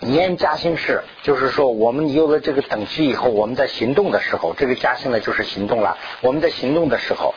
[0.01, 5.99] 年加兴是，就是说我们有了这个等级以后，我们在行动的时候，这个加兴呢就是行动了。
[6.21, 7.35] 我们在行动的时候。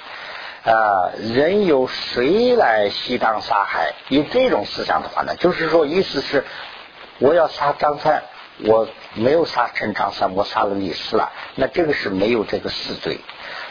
[0.62, 3.94] 啊，人有谁来西当杀害？
[4.10, 6.44] 有这种思想的话呢，就是说，意思是
[7.20, 8.24] 我要杀张三，
[8.66, 13.20] 我没有杀成张三，我杀了李四了，那这个是没有这个死罪。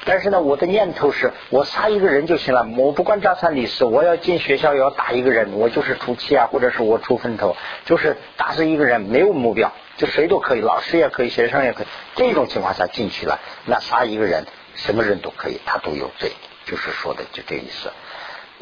[0.08, 11.86] 但是呢，我的念头是我杀一个人就行了，我不管张三李四，我要进学校要打一个人，我就是出气啊，或者是我出风头，就是打死一个人，没有目标，就谁都可以，老师也可以，学生也可以。
[12.16, 16.32] 这种情况下进去了，那杀一个人，什么人都可以，他都有罪。
[16.64, 17.90] 就是说的就这意思。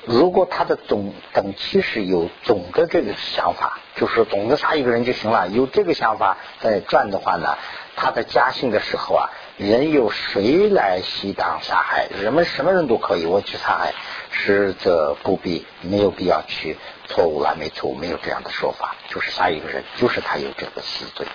[0.05, 7.57] 如果他的总等其实有总的这个想法，就是总的杀一个人就行了，有这个想法在转的话呢，
[7.97, 12.09] 他的家兴的时候啊，人有谁来西当杀害？
[12.23, 13.95] 人们什么人都可以，我去杀害，
[14.31, 21.27] 实则不必没有必要去错误了，没错，没有这样的说法，就是杀一个人，就是他有这个死罪。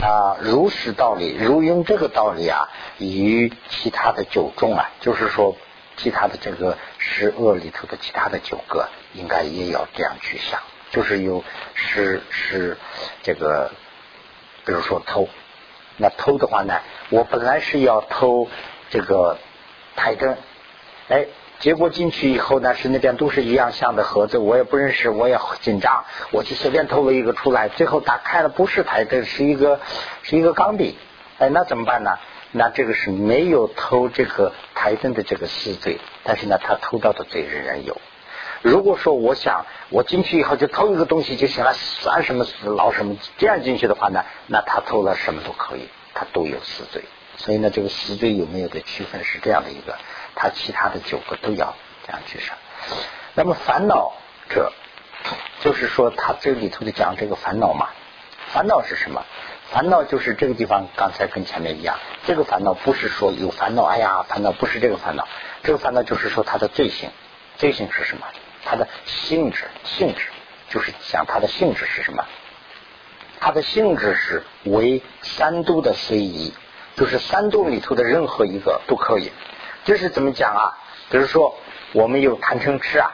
[0.00, 5.54] 啊，如实道理，如用这个道理啊，与其他的九种啊，就是说，
[5.98, 11.44] 其他的这个十恶里头的其他的九个，应该也要这样去想，就是有
[11.74, 12.78] 十十
[13.22, 13.70] 这个，
[14.64, 15.28] 比如说偷，
[15.96, 18.48] 那偷的话呢，我本来是要偷
[18.90, 19.38] 这个
[19.96, 20.36] 台灯，
[21.08, 21.26] 哎。
[21.58, 29.78] 结果进去以后呢，是那边都是一样像的盒子，我也不认识，我也紧张，我就随便偷了一个出来，最后打开了不是台灯，是一个
[30.24, 30.98] 是一个钢笔，
[31.38, 32.18] 哎，那怎么办呢？
[32.50, 37.96] 那这个是没有偷这个台灯的这个事罪，但是呢，他偷到的罪仍然有。
[38.62, 47.02] 如果说我想我进去以后就偷一个东西就行了，算什么死牢什么，这样进去的话呢，那他偷了什么都可以，他都有死罪。
[47.36, 49.96] 所以呢，这个死罪有没有的区分是这样的一个。
[50.34, 51.74] 他其他的九个都要
[52.06, 52.56] 这样去上。
[53.34, 54.12] 那么烦恼
[54.48, 54.72] 者，
[55.60, 57.88] 就是说他这里头就讲这个烦恼嘛，
[58.52, 59.24] 烦恼是什么？
[59.72, 65.26] 烦恼就是这个地方刚才跟前面一样，这个烦恼不是说有烦恼，哎呀，烦恼不是这个烦恼，
[65.62, 67.10] 这个烦恼就是说他的罪行，
[67.56, 68.26] 罪行是什么？
[68.64, 70.22] 它的性质，性质
[70.68, 72.24] 就是讲它的性质是什么？
[73.40, 76.54] 它的性质是为三度的随意，
[76.96, 79.32] 就是三度里头的任何一个都可以。
[79.84, 80.78] 这是怎么讲啊？
[81.10, 81.58] 比如说，
[81.92, 83.10] 我们有贪嗔痴啊，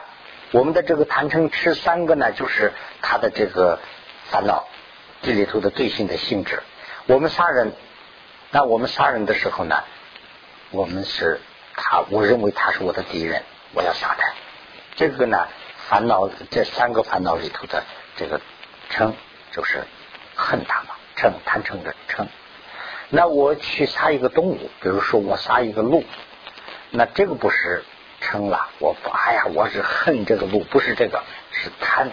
[0.51, 3.79] 我们的这个贪嗔痴三个呢，就是他的这个
[4.29, 4.67] 烦恼，
[5.23, 6.61] 这里头的罪性的性质。
[7.07, 7.73] 我们杀人，
[8.51, 9.83] 那我们杀人的时候呢，
[10.69, 11.41] 我们是
[11.75, 13.41] 他，我认为他是我的敌人，
[13.73, 14.28] 我要杀他。
[14.99, 15.47] 这个呢，
[15.87, 17.85] 烦恼这三个烦恼里头的
[18.17, 18.41] 这个
[18.91, 19.13] 嗔，
[19.49, 19.85] 就是
[20.35, 22.27] 恨他嘛，嗔贪嗔的嗔。
[23.07, 26.03] 那我去杀一个动物，比如说我杀一个鹿，
[26.89, 27.85] 那这个不是
[28.21, 32.09] 嗔了，我哎呀，我是恨这个鹿，不是这个，是贪，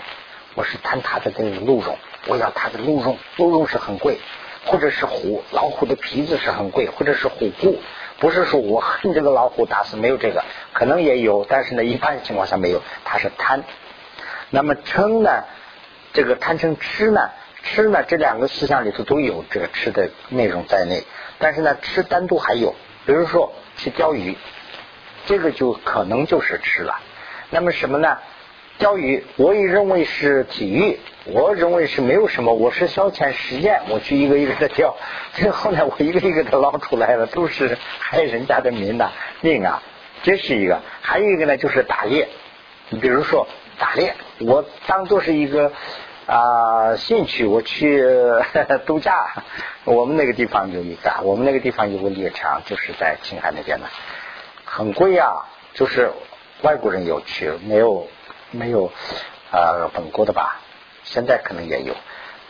[0.54, 4.20] 我是贪它的这个鹿茸，我要它的鹿茸，鹿茸是很贵，
[4.64, 7.82] 或者是虎，老虎的皮子是很贵，或者是虎骨，
[8.18, 13.64] 不是说我 恨这个老虎打死没有这个，可能也有，但是呢，一般情况下没有，它是贪。
[14.50, 15.44] 那么嗔呢，
[16.12, 17.30] 这个贪嗔痴呢？
[17.62, 21.02] 吃呢，这两个思想里头都有这个吃的内容在内，
[21.38, 22.76] 但是呢，吃单独还有，
[23.06, 24.36] 比如说去钓鱼，
[25.26, 27.00] 这个就可能就是吃了。
[27.50, 28.18] 那么什么呢？
[28.78, 34.96] 钓鱼我也认为是体育，我认为是没有什么，我是消遣实验，我去一个一个的钓，
[35.34, 39.10] 最后呢，我一个一个的捞出来了，都是害人家的命呐
[39.40, 39.82] 命啊，
[40.22, 40.80] 这是一个。
[41.00, 42.28] 还有一个呢，就是打猎，
[42.90, 43.46] 你比如说
[43.78, 45.72] 打猎，我当做是一个。
[46.26, 48.02] 啊，兴趣我去
[48.84, 49.44] 度假，
[49.84, 53.86] 我们那个地方有一个，我们那个地方有个猎场，就是在青海那边的，
[54.64, 56.10] 很贵啊，就是
[56.62, 58.08] 外国人有去，没有
[58.56, 58.90] 没有
[59.50, 60.60] 啊本国的吧，
[61.04, 61.94] 现在可能也有，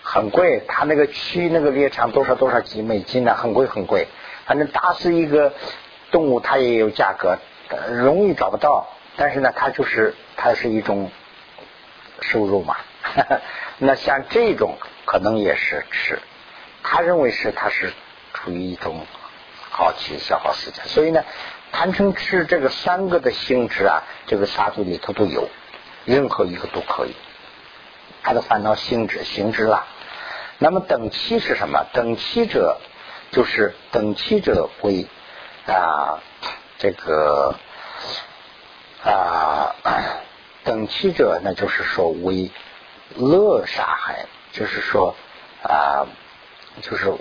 [0.03, 4.07] 很贵，他那个区那个猎场多少多少几美金呢，很贵很贵，
[4.47, 5.53] 反正打死一个
[6.11, 7.38] 动物它也有价格，
[7.90, 11.11] 容易找不到，但是呢，它就是它是一种
[12.21, 12.77] 收入嘛。
[13.79, 16.19] 那像这种可能也是吃，
[16.83, 17.92] 他认为是他是
[18.33, 19.07] 处于一种
[19.71, 21.25] 好奇消耗时间，所以呢，
[21.73, 25.49] 贪嗔痴这个三个的性质啊，这个杀族里头都有，
[26.07, 27.14] 任何一个都可以。
[28.23, 29.85] 他的烦恼性质行之了，
[30.59, 31.85] 那么等期是什么？
[31.92, 32.79] 等期者
[33.31, 35.07] 就是等期者为
[35.66, 36.23] 啊
[36.79, 37.55] 这个
[39.05, 39.77] 啊
[40.64, 42.51] 等期者，那就是说为。
[43.14, 45.14] 乐杀害，就是说
[45.62, 46.05] 啊，
[46.83, 47.14] 就是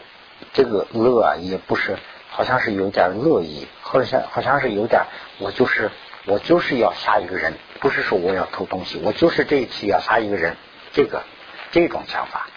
[0.51, 1.95] 这个乐啊，也不是，
[2.31, 5.03] 好像是有点乐意，好像好像是有点，
[5.37, 5.91] 我就是
[6.25, 10.57] 我就是要杀一个人，不是说我要偷东西，我就是这一期要杀一个人，
[10.91, 11.23] 这个
[11.71, 12.47] 这种想法，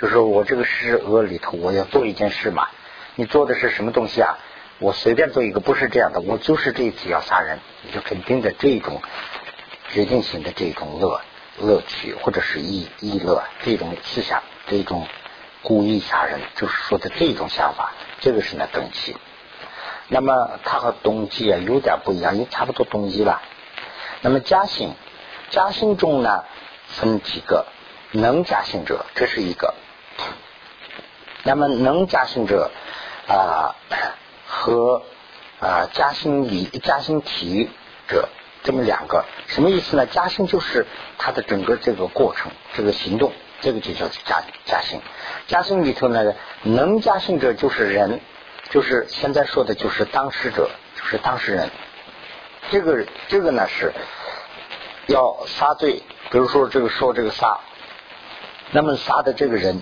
[0.00, 2.68] 就是我这个施恶里头，我要做一件事嘛，
[3.16, 4.38] 你做的是什么东西啊？
[4.78, 9.02] 我随便做一个，不是这样的，我就是这一期要杀人，你就肯定的这种
[9.88, 11.20] 决定性的这种乐。
[11.56, 15.06] 乐趣或者是意意乐这种思想，这种
[15.62, 19.16] 故意杀人，就是说的这种想法，这个是呢动机。
[20.08, 23.42] 那么它和动机啊有点不一样，也差不多动机了。
[24.20, 24.94] 那么加性，
[25.50, 26.44] 加性中呢
[26.86, 27.66] 分几个，
[28.12, 29.74] 能加性者这是一个。
[31.42, 32.70] 那么能加性者
[33.28, 33.76] 啊
[34.46, 35.02] 和
[35.60, 37.68] 啊加性理加性体育
[38.08, 38.28] 者。
[38.62, 40.06] 这么两个什么意思呢？
[40.06, 40.86] 加兴就是
[41.18, 45.02] 它的整个这个过程，这个行动，这个就叫加加兴。
[45.48, 48.22] 加兴里头呢，能加兴者就是人，
[48.74, 51.70] 就是现在说的就是当事者，就是当事人。
[52.72, 53.92] 这个这个呢是
[55.06, 57.60] 要杀罪，比如说这个说这个杀，
[58.72, 59.80] 那么杀的这个人，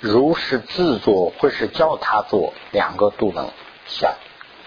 [0.00, 3.50] 如是自作或是叫他做，两个都能
[3.86, 4.16] 算，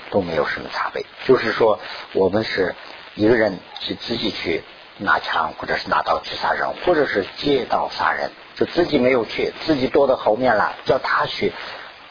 [0.09, 1.05] 都没有什么差别。
[1.25, 1.79] 就是说
[2.13, 2.73] 我们是。
[3.13, 4.63] 一个人去自己去
[4.99, 11.51] 拿枪或者是拿刀去杀人，或者是借刀杀人，就自己没有去，自己躲到后面了，叫他去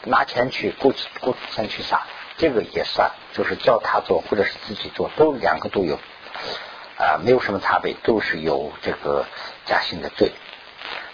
[0.07, 2.03] 拿钱去雇雇钱去杀，
[2.37, 5.99] 这个也算，就是叫他做或者是自己做，都两个都有
[6.97, 9.25] 啊，没有什么差别，都是有这个
[9.65, 10.31] 加薪的罪。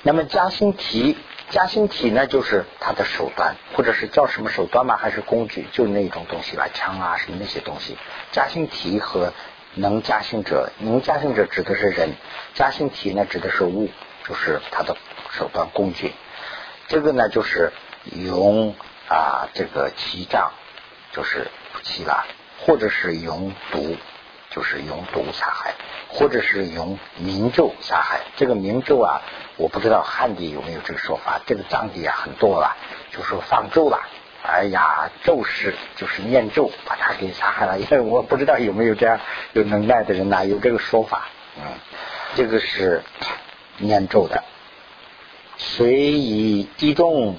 [0.01, 1.17] 那么加薪提
[1.49, 7.97] 加薪体呢，就是他的手段，或者是叫什么手段嘛，还是工具，就那种东西吧，枪啊什么那些东西，
[8.31, 9.33] 加薪体和。
[9.75, 12.11] 能加薪者，能加薪者指的是人，
[12.53, 13.89] 加薪体呢指的是物，
[14.23, 14.95] 就是他的
[15.31, 16.13] 手段工具。
[16.87, 17.73] 这个呢就是
[18.05, 18.75] 用
[19.07, 20.51] 啊这个奇杖，
[21.11, 21.47] 就是
[21.83, 22.25] 欺诈，
[22.65, 23.95] 或者是用毒，
[24.49, 25.73] 就是用毒杀害，
[26.09, 28.21] 或者是用明咒杀害。
[28.35, 29.21] 这个明咒啊，
[29.57, 32.75] 我不知道汉地有没有这个说法，这个藏地啊很多了，
[33.11, 33.99] 就是放咒了。
[34.45, 39.19] 哎呀，咒师就是念咒把他给杀害了，因为我不知道有没有这样
[39.53, 41.63] 有能耐的人呐，有这个说法，嗯，
[42.35, 43.03] 这个是
[43.77, 44.43] 念咒的，
[45.57, 47.37] 随以一种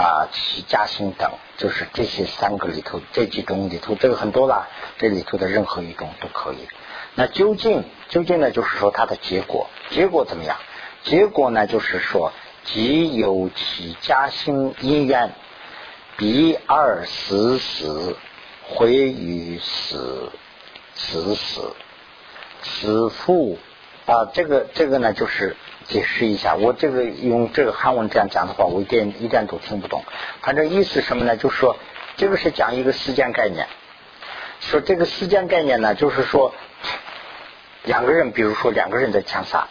[0.00, 6.68] 啊起家兴等，就是这些三个里头这几种里头，这个很多了，这里头的任何一种都可以。
[7.14, 8.50] 那究竟究竟呢？
[8.50, 10.56] 就是说它的结果，结果怎么样？
[11.02, 12.32] 结果呢，就是说
[12.64, 15.32] 即有其家兴因缘。
[16.16, 18.16] 彼二死死，
[18.68, 20.30] 回于死，
[20.94, 21.74] 死死，
[22.62, 23.58] 此复
[24.10, 25.54] 啊，这个这个呢，就是
[25.84, 26.56] 解释一下。
[26.56, 30.02] 我这个用这个汉文这样讲的话，我一点一点都听不懂。
[30.42, 31.36] 反正意思什么呢？
[31.36, 31.76] 就是说，
[32.16, 33.68] 这个是讲一个时间概念。
[34.58, 36.52] 说这个时间概念呢，就是说，
[37.84, 39.68] 两个人，比如说两个人在枪杀，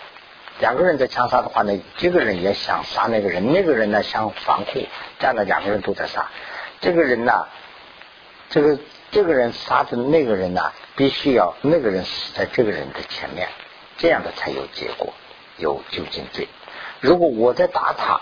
[0.61, 4.87] 两个人在枪杀的话呢，这个人也想杀那个人，那个人呢想防护，
[5.19, 6.29] 这样的两个人都在杀。
[6.79, 7.45] 这个人呢，
[8.49, 8.79] 这个
[9.11, 13.49] 这个人杀的那个人呢，必须要那个人死在这个人的前面。
[13.99, 15.13] 这样的才有结果，
[15.57, 16.47] 有究竟罪。
[16.99, 18.21] 如果我在打他，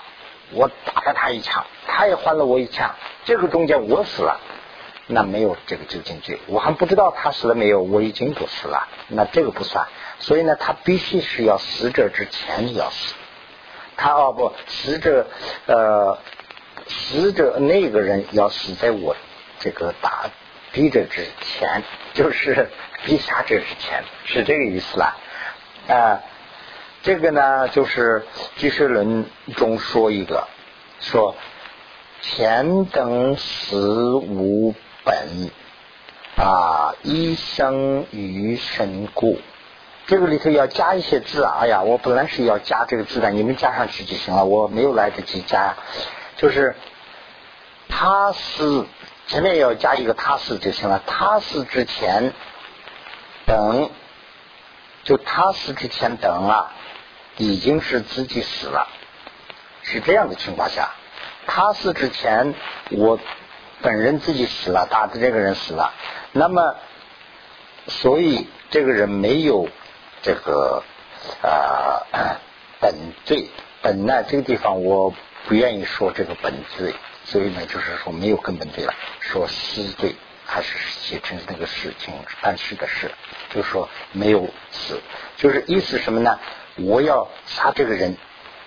[0.51, 4.41] 我打了他一枪，他也还了我一枪，这个中间我死了，
[5.07, 6.39] 那没有这个究竟罪。
[6.47, 9.87] 我还不知道他死了没有，我已经都死了，那这个不算。
[10.19, 13.15] 所以呢，他必须是要死者之前要死。
[13.95, 15.27] 他哦不，死者
[15.65, 16.19] 呃，
[16.87, 19.15] 死者那个人要死在我
[19.59, 20.29] 这个打
[20.71, 22.69] 逼者之前，就是
[23.05, 25.15] 逼杀者之前，是这个意思啦。
[25.87, 26.21] 啊，
[27.01, 28.25] 这个呢，就是
[28.59, 29.25] 《居士论》
[29.55, 30.45] 中说一个，
[30.99, 31.33] 说
[32.21, 34.75] 前等死无
[35.05, 35.49] 本
[36.35, 39.39] 啊，一生于身故。
[40.07, 41.59] 这个里头要加一些字啊！
[41.61, 45.75] 哎呀，我本来是要加这个字的，你们加上去就行了，我没有来得及加。
[46.35, 46.75] 就是
[47.87, 48.85] 他死
[49.27, 52.33] 前面要加一个他死就行了，他死之前
[53.45, 53.89] 等。
[55.07, 56.73] 就他死之前等啊，
[57.37, 58.89] 已经是自己死了，
[59.81, 60.89] 是这样的情况下，
[61.45, 62.53] 他死之前
[62.91, 63.17] 我
[63.81, 65.93] 本人自己死了，打的这个人死了，
[66.33, 66.75] 那么
[67.87, 69.69] 所以这个人没有
[70.23, 70.83] 这个
[71.41, 72.03] 啊
[72.81, 72.93] 本
[73.23, 73.49] 罪
[73.81, 75.13] 本呢这个地方我
[75.47, 76.93] 不愿意说这个本罪，
[77.23, 80.17] 所以呢就是说没有根本罪了，说死罪。
[80.49, 83.11] 还是写成那个事情办事的事，
[83.53, 85.01] 就是说没有死，
[85.35, 86.39] 就是意思什么呢？
[86.77, 88.15] 我要杀这个人，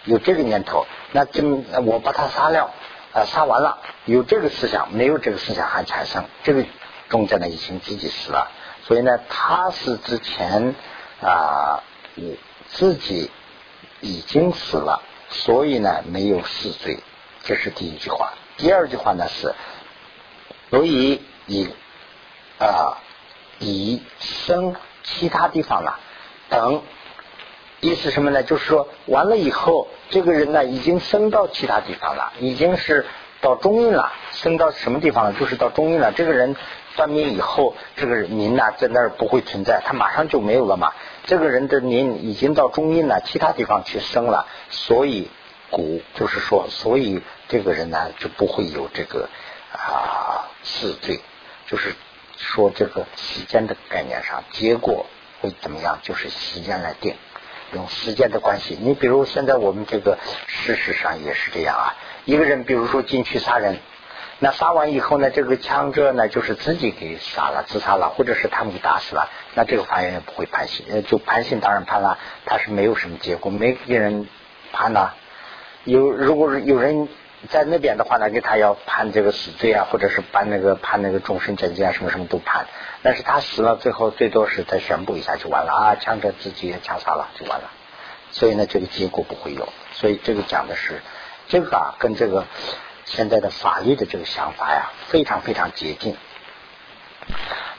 [0.05, 2.71] 有这个念头，那这我把他杀了，
[3.15, 6.67] 啊，杀完了，有这个思想，没有这个思想还产生，这个
[7.09, 8.51] 中间呢已经自己死了，
[8.85, 10.75] 所以呢，他死之前
[11.23, 11.83] 啊，
[12.69, 13.31] 自己
[14.03, 16.99] 已经死了，所以呢没有死罪，
[17.43, 18.35] 这是第一句话。
[18.59, 19.55] 第二句话呢是，
[20.69, 21.23] 所以。
[21.51, 21.69] 以
[22.61, 22.97] 啊，
[23.59, 25.99] 以生其他地方了
[26.49, 26.83] 等，
[27.81, 28.45] 意思什么呢？
[28.45, 33.05] 就是说完了以后，这个人呢已经生到其他地方了，已经是
[33.41, 34.13] 到中阴了。
[34.31, 35.33] 生到什么地方了？
[35.33, 36.13] 就是到中阴了。
[36.13, 36.55] 这个人
[36.95, 40.93] 断命以后，这个人您呢在那儿不会存在，他马上就没有了嘛。
[41.25, 45.29] 这个人的您已经到中阴了，其他地方去生了，所以
[45.71, 49.29] 古就是说，所以这个人呢就不会有这个
[49.73, 51.21] 啊死罪。
[51.71, 51.95] 就是
[52.37, 55.07] 说这个时间的概念上，结果
[55.41, 56.01] 会怎么样？
[56.03, 57.15] 就是时间来定，
[57.73, 58.77] 用时间的关系。
[58.81, 60.19] 你比如现在我们这个
[60.49, 61.95] 事实上也是这样啊。
[62.25, 63.79] 一个人比如说进去杀人，
[64.41, 74.27] 那杀完以后呢，这个枪者呢就是自己给杀了，自杀了，或者是他们给打死了，那这个法院也不会判刑，呃，就判刑当然判了，他是没有什么结果，没给人
[74.73, 75.15] 判了。
[75.85, 77.09] 有如果是有人。
[77.49, 82.67] 在那边的话呢，给他要判这个死罪啊，或者是判那个判那个终身监禁啊，什么什么都判。
[83.03, 87.71] 但是他死了，最后最多是再宣布一下就完了啊，强者自己也枪杀了就完了。
[88.31, 89.73] 所以呢，这个结果不会有。
[89.93, 91.01] 所以这个讲的是
[91.49, 92.45] 这个啊，跟这个
[93.07, 96.17] 现在的法律的这个想法呀，非常非常接近。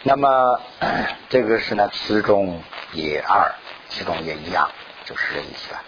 [0.01, 0.59] 那么
[1.29, 3.53] 这个是呢，词中也二，
[3.89, 4.71] 其中也一样，
[5.05, 5.83] 就是这意思了。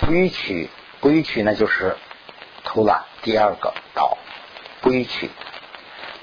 [0.00, 0.68] 不予取，
[1.00, 1.96] 不予取呢，就是。
[2.66, 4.18] 偷懒，第二个道
[4.82, 5.30] 不予取，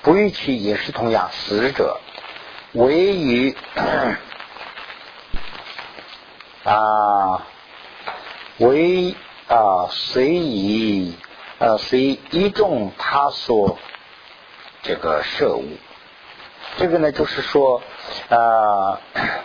[0.02, 2.00] 不予取也是同样，死者
[2.74, 3.56] 唯于
[6.64, 7.48] 啊，
[8.58, 9.16] 为
[9.48, 11.18] 啊随以
[11.60, 13.80] 呃随一众他所
[14.84, 15.78] 这个摄物，
[16.78, 17.82] 这个呢就是说
[18.30, 19.00] 啊，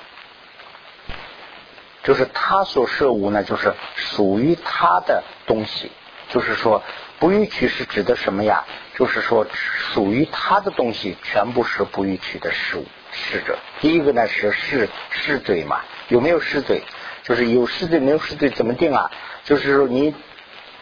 [2.02, 5.90] 就是他所摄物呢，就是属于他的东西。
[6.28, 6.82] 就是说，
[7.18, 8.64] 不予取是指的什么呀？
[8.94, 13.58] 就是说，属于他的东西全部是不予取的事物，逝者。
[13.80, 15.80] 第一个呢是是是罪嘛？
[16.08, 16.82] 有没有是罪？
[17.22, 19.10] 就是有是罪没有是罪怎么定啊？
[19.44, 20.14] 就是说你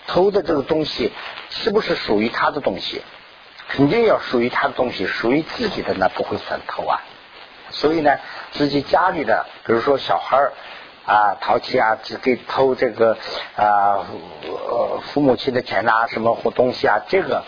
[0.07, 1.13] 偷的这个东西
[1.51, 3.03] 是不是属于他的东西？
[3.69, 7.01] 肯定要属于他的东西，属于自己的那不会算偷啊。
[7.71, 8.19] 所以呢，
[8.53, 10.53] 自己家里的，比如说小孩儿。
[11.07, 13.17] 啊，淘气啊，只给偷这个
[13.57, 14.05] 啊，
[14.69, 17.45] 呃父母亲的钱呐，什么或东西啊，这个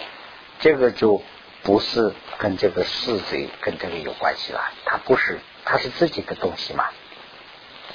[0.61, 1.21] 这个就
[1.65, 6.85] 不是跟这个世罪跟这个有关系了，他不是，他是自己的东西嘛。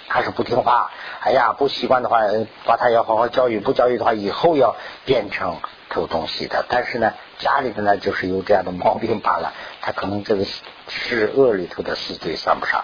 [0.09, 0.91] 他是不听话，
[1.21, 2.19] 哎呀，不习惯的话，
[2.65, 5.57] 把他要好好教育，不教育的话，以后要变成
[5.89, 6.65] 偷东西的。
[6.69, 10.45] 但是呢，家里的呢就是有这样的毛病罢了，他可能这个
[10.87, 12.83] 是恶里头的死罪算不上。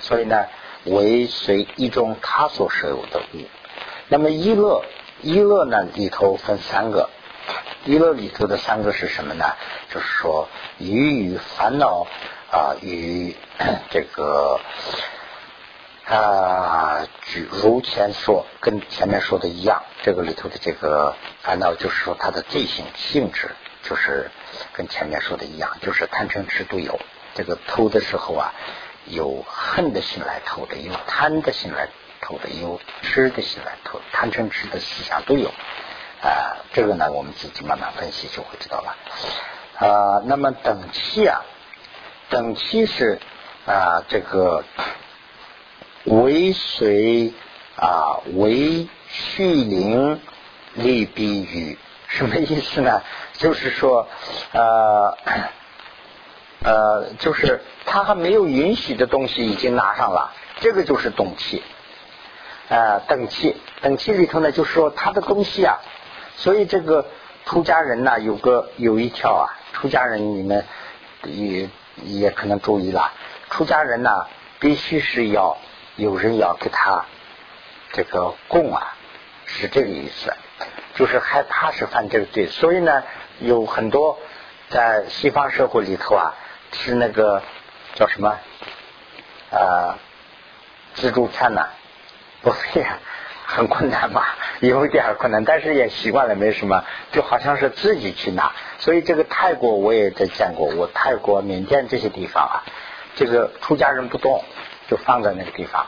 [0.00, 0.46] 所以呢，
[0.84, 3.46] 为随一种他所舍有的物。
[4.08, 4.84] 那么一乐
[5.22, 7.10] 一乐呢里头分三个，
[7.84, 9.44] 一乐里头的三个是什么呢？
[9.90, 10.48] 就是说，
[10.78, 12.06] 与与烦恼
[12.50, 13.34] 啊，与
[13.90, 14.60] 这个。
[16.10, 23.50] 啊，举如前说，跟前面说的一样，这个里头的这个烦恼，就是说它的罪性性质，
[23.82, 24.30] 就是
[24.72, 26.98] 跟前面说的一样，就是贪嗔痴都有。
[27.34, 28.54] 这个偷的时候啊，
[29.08, 31.88] 有恨的心来偷的，有贪的心来
[32.20, 35.48] 偷的，有痴的心来偷，贪嗔痴的思想都有。
[36.22, 38.96] 啊，这个呢，我们自己慢慢分析就会知道了。
[39.78, 41.42] 啊，那么等期啊，
[42.30, 43.18] 等期是
[43.66, 44.64] 啊，这个。
[46.04, 47.34] 为随
[47.76, 50.18] 啊，为续灵
[50.72, 53.02] 利比喻，什么意思呢？
[53.34, 54.08] 就是说，
[54.52, 55.18] 呃
[56.62, 61.62] 呃，就是他还没有允许的东西已经拿上了，这个就是动气
[62.68, 65.78] 啊，等气，等气里头呢，就是说他的东西啊，
[66.36, 67.06] 所以这个
[67.44, 70.64] 出家人呢，有个有一条啊，出家人你们
[71.24, 71.68] 也
[72.04, 73.12] 也可能注意了，
[73.50, 74.26] 出家人呢，
[74.58, 75.56] 必须是要。
[75.96, 77.06] 有人要给他
[77.92, 78.94] 这个供啊，
[79.46, 80.32] 是这个意思，
[80.94, 83.02] 就是害怕是犯这个罪，所以呢，
[83.40, 84.16] 有很多
[84.68, 86.36] 在西方社会里头啊，
[86.72, 87.42] 吃那个
[87.94, 88.38] 叫什么
[89.50, 89.98] 啊
[90.94, 91.68] 自助餐呐，
[92.42, 92.84] 不费
[93.46, 98.52] 很困难吧， 有一点困难，但是也习惯了，没什么，就好像是自己去拿。
[98.78, 102.64] 所以这个泰国我也在见过，我泰国、缅甸这些地方啊，
[103.16, 104.42] 这个出家人不动。
[104.90, 105.84] 就放在那个地方，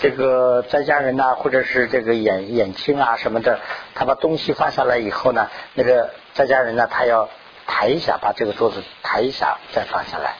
[0.00, 3.60] 这个在家人呐，或者是这个眼眼青啊什么的，
[3.94, 7.28] 他把东西放下来以后呢，那个在家人呢，他要
[7.74, 10.34] 抬一下，把这个桌子抬一下再放下来。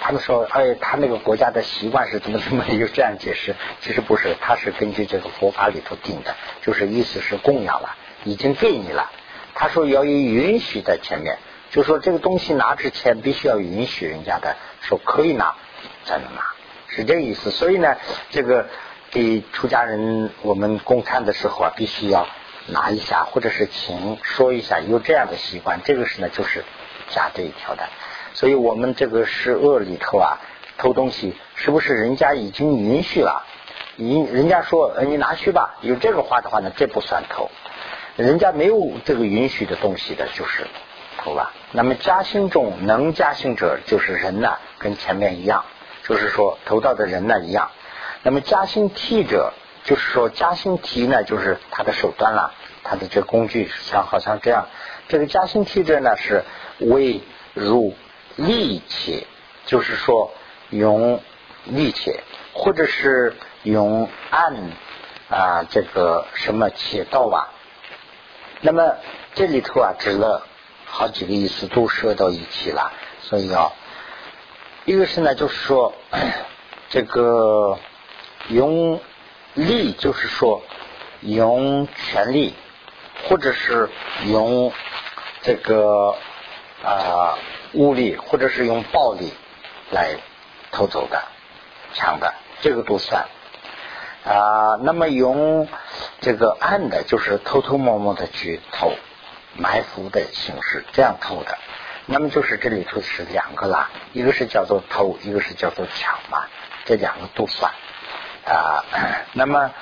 [0.00, 3.56] 他们说，哎，他那个国家的习惯是怎么怎么有这样解释？
[3.82, 9.10] 其实不是，他是根据这个佛法里头定的，就是意思是供养了，已经给你了。
[9.54, 11.38] 他说要有允许在前面，
[11.70, 15.56] 就说这个东西拿之前必须要允许人家的，说可以拿
[16.04, 16.42] 才能拿。
[16.88, 17.96] 是这个意思，所以呢，
[18.30, 18.68] 这个
[19.10, 22.28] 给出家人我们供餐的时候啊，必须要
[22.66, 25.80] 拿一下，或者是请说一下，有这样的习惯。
[25.84, 26.64] 这个是呢，就是
[27.08, 27.84] 加这一条的。
[28.34, 30.38] 所以我们这个是恶里头啊，
[30.78, 33.44] 偷东西是不是人家已经允许了？
[33.96, 37.50] 人人家说你拿去吧，有这个话的话呢，这不算偷。
[38.16, 40.66] 人家没有这个允许的东西的，就是
[41.18, 41.52] 偷了。
[41.72, 45.64] 那么加兴中能加兴者，就是人呢，跟前面一样。
[46.04, 47.70] 就是说，投到的人呢一样。
[48.22, 49.52] 那么加薪替者，
[49.84, 52.52] 就是说加薪提呢，就是他的手段了，
[52.84, 54.68] 他的这工具像好像这样。
[55.08, 56.44] 这个加薪替者呢是
[56.80, 57.20] 为
[57.54, 57.94] 入
[58.36, 59.26] 力气，
[59.66, 60.32] 就是说
[60.70, 61.20] 用
[61.64, 62.20] 力气，
[62.52, 64.54] 或者是用按
[65.28, 67.52] 啊这个什么切刀啊。
[68.60, 68.96] 那么
[69.34, 70.46] 这里头啊指了
[70.86, 73.72] 好几个意思，都说到一起了，所以啊。
[74.84, 75.92] 一个是呢，就是说，
[76.90, 77.76] 这个
[78.48, 79.00] 用
[79.54, 80.62] 力，就是说
[81.22, 82.54] 用权力，
[83.24, 83.90] 或者是
[84.26, 84.72] 用
[85.42, 86.14] 这个
[86.84, 87.38] 啊
[87.72, 89.32] 物力，或者是用暴力
[89.90, 90.16] 来
[90.72, 91.22] 偷走的、
[91.94, 93.26] 抢的，这个都算
[94.24, 94.78] 啊。
[94.82, 95.68] 那么用
[96.20, 98.92] 这个暗的，就是偷偷摸摸的去偷，
[99.54, 101.58] 埋伏的形式这样偷的。
[102.06, 106.44] 那么就是这里头是两个啦，一个是叫做偷，一个是叫做抢嘛，
[106.84, 107.72] 这两个都算
[108.44, 108.84] 啊。
[109.32, 109.72] 那么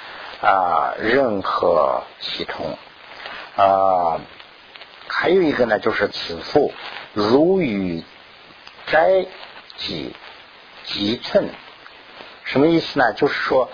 [0.41, 2.79] 啊，任何系统
[3.57, 4.21] 啊，
[5.17, 6.75] 还有一个呢，就是此父
[7.13, 8.03] 如与
[8.87, 9.25] 斋
[9.77, 10.13] 己
[10.83, 11.49] 几寸，
[12.43, 13.13] 什么意思呢？
[13.13, 13.71] 就是说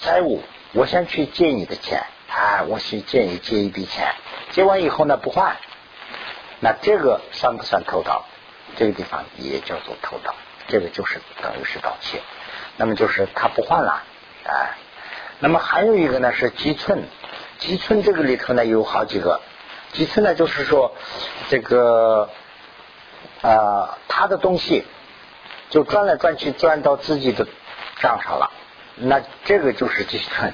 [0.00, 4.12] 债务，我先去借你的钱啊，我去借你借一笔钱，
[4.50, 5.56] 借完以后呢不还。
[6.58, 8.24] 那这个算不算偷盗？
[8.76, 10.34] 这个地方也叫做偷盗，
[10.66, 12.20] 这个就是等于是盗窃。
[12.76, 14.02] 那么就是他不换了，
[14.44, 14.74] 啊。
[15.38, 17.04] 那么还有一个呢是积寸，
[17.58, 19.40] 积寸这个里头呢有好几个，
[19.92, 20.94] 其次呢就是说
[21.48, 22.28] 这个
[23.42, 24.84] 啊他的东西
[25.70, 27.46] 就转来转去转到自己的
[28.00, 28.50] 账上了，
[28.96, 30.52] 那这个就是积寸。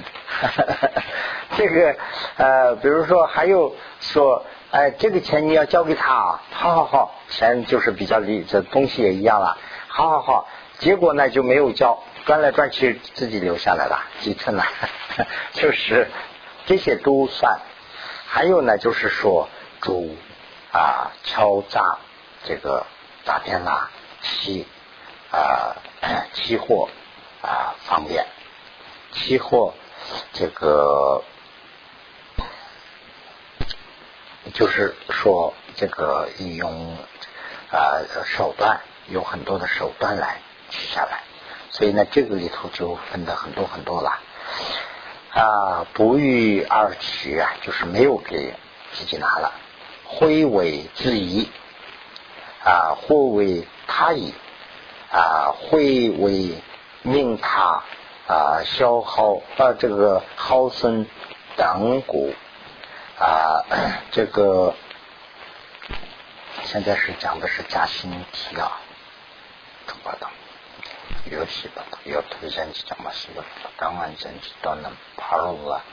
[1.56, 1.96] 这个
[2.36, 4.44] 呃比如说还有说。
[4.70, 6.42] 哎，这个钱你要交给他啊！
[6.52, 9.56] 好好好，钱就是比较利，这东西也一样了。
[9.86, 14.66] 好好好，结果呢就没有交，转来转去自己留下来了几寸了，
[15.54, 16.10] 就是
[16.66, 17.60] 这些都算。
[18.30, 19.48] 还有呢，就是说
[19.80, 20.14] 主
[20.70, 21.98] 啊、敲诈
[22.44, 22.84] 这个
[23.24, 24.66] 诈骗啦、期
[25.32, 25.74] 啊、
[26.34, 26.90] 期货
[27.40, 28.26] 啊方面，
[29.12, 29.72] 期货
[30.34, 31.24] 这个
[34.52, 36.96] 就是说这个应用
[37.72, 41.22] 啊手段有很多的手段来取下来，
[41.70, 44.20] 所以呢这个里头就分的很多很多了。
[45.38, 48.54] 啊，不欲而取啊，就是没有给
[48.92, 49.52] 自己拿了，
[50.04, 51.48] 挥为自疑
[52.64, 54.34] 啊，或为他矣
[55.12, 56.60] 啊，会为
[57.02, 57.84] 命他
[58.26, 61.06] 啊消耗啊这个耗损
[61.56, 62.34] 等故
[63.16, 63.62] 啊
[64.10, 64.74] 这个
[66.64, 68.80] 现在是讲的是加薪提啊，
[69.86, 70.12] 中国
[71.24, 73.44] 有些吧，有推荐去讲嘛，是有
[73.76, 75.84] 当然真去到那爬路啊，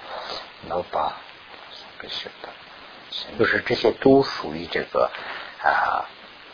[0.70, 1.14] 那把
[2.00, 2.50] 必须的，
[3.38, 5.12] 就是这些都属于这个
[5.62, 6.06] 啊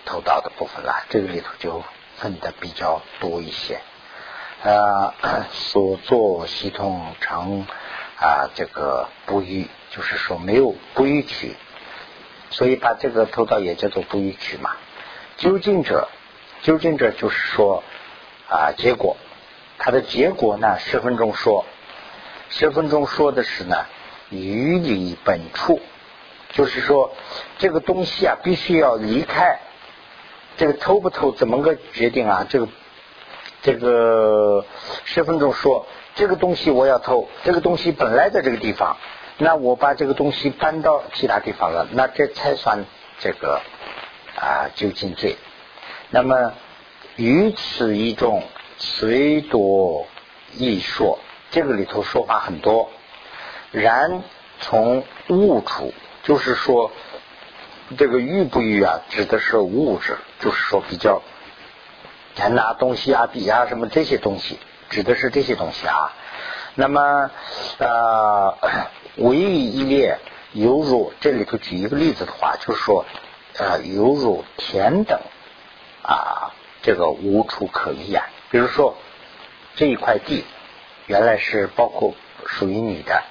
[0.06, 1.84] 头道的部分了，这个里头就
[2.18, 3.82] 分的比较多一些。
[4.64, 5.14] 啊，
[5.52, 7.68] 所做系统成
[8.18, 11.56] 啊这个不逾，就是说没有不逾曲，
[12.50, 14.72] 所以把这个头道也叫做不逾曲嘛。
[15.38, 16.08] 究竟者，
[16.64, 17.84] 究竟者就是说。
[18.52, 19.16] 啊，结果，
[19.78, 20.78] 它的结果呢？
[20.78, 21.64] 十分钟说，
[22.50, 23.86] 十分钟说的是呢，
[24.30, 25.80] 于理本处，
[26.52, 27.14] 就是说
[27.60, 29.58] 这个东西啊，必须要离开。
[30.58, 32.46] 这个偷不偷怎么个决定啊？
[32.50, 32.68] 这个
[33.62, 34.66] 这个
[35.06, 38.98] 十分钟说，这个东西我要偷，这个东西本来在这个地方，
[39.38, 42.84] 那我把这个东西搬到其他地方了，那这才算
[43.20, 43.62] 这个
[44.36, 45.38] 啊就近罪。
[46.10, 46.52] 那么。
[47.16, 48.44] 于此一种
[48.78, 50.08] 虽多
[50.58, 51.20] 易说，
[51.52, 52.90] 这个里头说法很多。
[53.72, 54.24] 然
[54.60, 55.94] 从物处，
[56.24, 56.92] 就是说
[57.98, 61.22] 这个欲不欲啊，指的是物质，就是说比较
[62.36, 64.58] 钱拿东西啊、笔啊什么这些东西，
[64.90, 66.14] 指的是这些东西啊。
[66.76, 67.30] 那么
[67.78, 68.58] 呃，
[69.18, 70.18] 唯一一列
[70.54, 73.06] 犹如这里头举一个例子的话，就是说
[73.58, 75.20] 呃，犹如田等
[76.02, 76.54] 啊。
[76.82, 78.26] 这个无处可依啊！
[78.50, 78.96] 比如说
[79.76, 80.44] 这一块地
[81.06, 82.14] 原来是包括
[82.46, 83.24] 属于你的，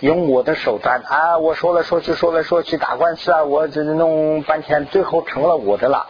[0.00, 6.06] 用我的手段啊，我说来说去说来说去打官司啊，我这弄半天，最后成了我的了。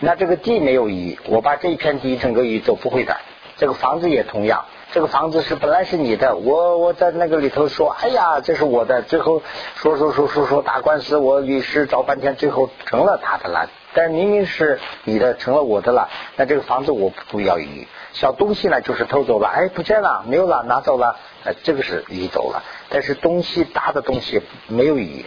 [0.00, 3.16] 那这个地没有移，我把这一片地整个移走不会的。
[3.56, 9.42] 这个房子也同样，这个房子是本来是你的，我我在那个里头说，哎呀，这是我的，最后
[9.76, 13.70] 说说说说说打官司，我律师找半天，最后成了他的了。
[13.94, 16.08] 但明明是你的，成了我的了。
[16.36, 22.62] 那这个房子我不要移，小东西呢就是偷走了，哎，不见了，没有了，拿走了，呃，这个是移走了。
[22.88, 25.26] 但是东西大的东西没有移，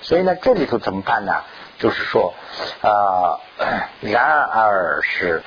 [0.00, 1.42] 所以呢，这里头怎么办呢？
[1.78, 2.32] 就是说，
[2.80, 3.38] 啊，
[4.00, 5.42] 然而是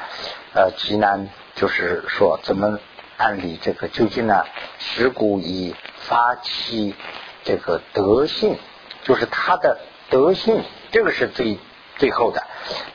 [0.53, 2.77] 呃极难，就是说怎么
[3.17, 4.45] 按理这个究竟呢？
[4.77, 6.93] 持古以发起
[7.43, 8.59] 这个德性，
[9.03, 9.79] 就是他的
[10.11, 10.61] 德性，
[10.91, 11.57] 这个是最。
[11.97, 12.38] 最后的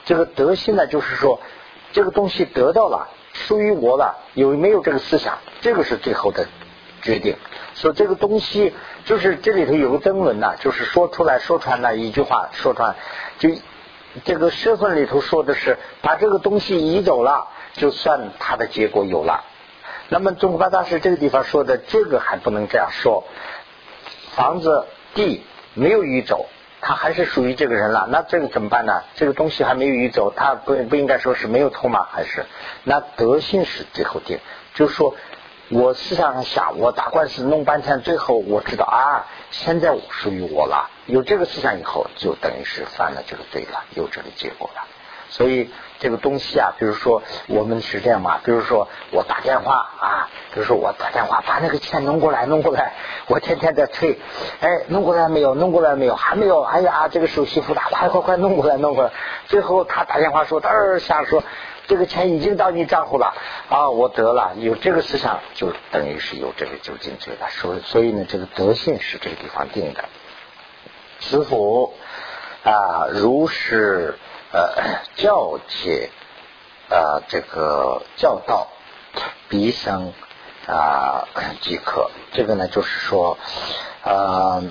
[0.05, 1.41] 这个德性呢，就是说
[1.93, 5.39] 这个东西得到了，属于我了，有没有这个思想？
[5.61, 6.47] 这个是最后的
[7.03, 7.37] 决定。
[7.75, 8.73] 说这个东西
[9.05, 12.95] 就是这里头有个争论呐，就是说出来说穿了一句话，说穿
[13.39, 13.51] 就
[14.25, 19.45] 这个社分里头说的是把这个东西移走了，就算它的结果有了。
[20.09, 23.25] 那么中国八大师这个地方说的这个还不能这样说，
[24.37, 25.43] 房子地
[25.75, 26.47] 没有移走。
[26.87, 29.03] 他还是属于这个人了，那这个怎么办呢？
[29.17, 32.07] 这个东西还没有移走，他不不应该说是没有偷吗？
[32.13, 32.45] 还是
[32.83, 34.39] 那德性是最后定？
[34.75, 35.15] 就是说
[35.71, 40.91] 我思想上想，我打官司弄半天，最后我知道啊，现在属于我了。
[41.07, 44.83] 有这个思想以后，就等于是犯了这个罪了，有这个结果了。
[45.31, 45.71] 所以
[46.01, 52.95] 这个东西啊，比如说我们是这样嘛，比如说我打电话啊，比如说我打电话把那个钱弄过来，弄过来，
[53.29, 54.19] 我天天在催，
[54.61, 55.55] 哎，弄过来没有？
[55.55, 56.17] 弄过来没有？
[56.17, 56.63] 还没有？
[56.63, 59.13] 哎呀，这个手续复杂，快快快，弄过来，弄过来。
[59.47, 61.43] 最后他打电话说，嘚下说，
[61.87, 63.33] 这个钱已经到你账户了
[63.71, 67.49] 啊，我得了，有这个思想就等于是有这个酒精罪了。
[67.51, 70.05] 所所以呢，这个德性是这个地方定的。
[71.21, 71.95] 师傅
[72.65, 74.19] 啊，如是。
[74.55, 76.11] 呃，教解
[76.89, 78.69] 呃，这个教导
[79.49, 80.13] 彼生
[80.69, 81.27] 啊
[81.61, 82.09] 即可。
[82.33, 83.37] 这个呢，就是说，
[84.05, 84.63] 呃，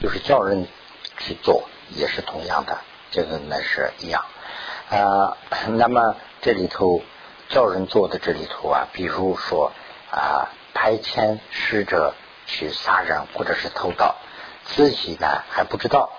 [0.00, 0.66] 就是叫人
[1.18, 2.78] 去做，也是同样的。
[3.10, 4.24] 这个呢是一样。
[4.88, 5.36] 呃，
[5.72, 7.02] 那么这里头
[7.50, 9.70] 叫人做的这里头啊，比如说
[10.10, 12.14] 啊，派遣使者
[12.46, 14.16] 去杀人或者是偷盗，
[14.64, 16.10] 自己呢还不知道。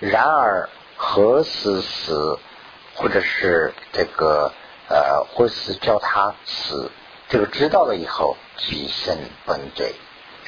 [0.00, 2.38] 然而何时死，
[2.94, 4.52] 或者是这个
[4.88, 6.90] 呃，或是叫他死，
[7.28, 9.94] 这个知道了以后，即生本罪，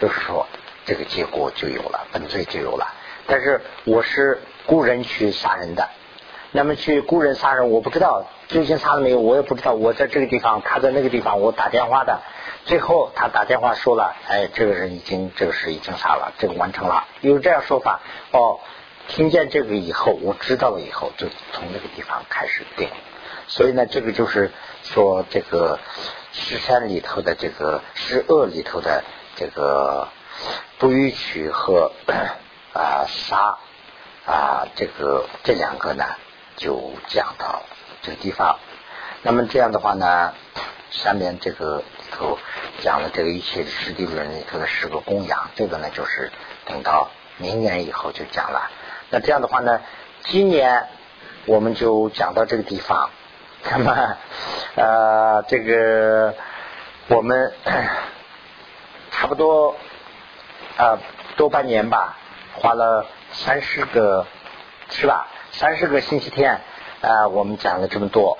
[0.00, 0.46] 就是说
[0.86, 2.94] 这个结果就有了，本罪就有了。
[3.26, 5.88] 但是我是雇人去杀人的。
[6.54, 9.72] 那么去雇人杀人，我不知道究竟杀了没有，我也不知道。
[9.72, 12.20] 我在这个地方，他在那个地方，我打电话的，
[12.64, 18.00] 最后他打电话说了，哎，这个人已经这个事已经杀了，这个完成了，有这样说法。
[18.32, 18.60] 哦，
[19.08, 22.88] 听见这个以后，我知道了以后，就从那个地方开始定。
[23.48, 24.50] 所以呢，这个就是
[24.82, 25.78] 说这个
[26.32, 29.04] 十善里头的这个十恶里头的
[29.36, 30.08] 这个
[30.78, 31.92] 不允取和
[32.72, 33.58] 啊杀
[34.24, 36.04] 啊这个这两个呢。
[36.54, 37.62] 就讲到
[38.02, 38.58] 这个地方，
[39.22, 40.34] 那么这样的话呢，
[40.90, 42.38] 下面这个里头
[42.80, 46.30] 讲了这个一切十地论里头的十个供养，这个呢就是
[46.66, 48.70] 等到明年以后就讲了。
[49.12, 49.82] 那这样的话呢，
[50.22, 50.86] 今年
[51.44, 53.10] 我们就讲到这个地方。
[53.70, 54.16] 那么
[54.74, 56.34] 呃，这个
[57.08, 57.52] 我们
[59.10, 59.76] 差不多
[60.78, 60.98] 啊
[61.36, 62.16] 多半年吧，
[62.54, 64.26] 花了三十个，
[64.88, 65.28] 是吧？
[65.50, 66.62] 三十个星期天
[67.02, 68.38] 啊，我们讲了这么多。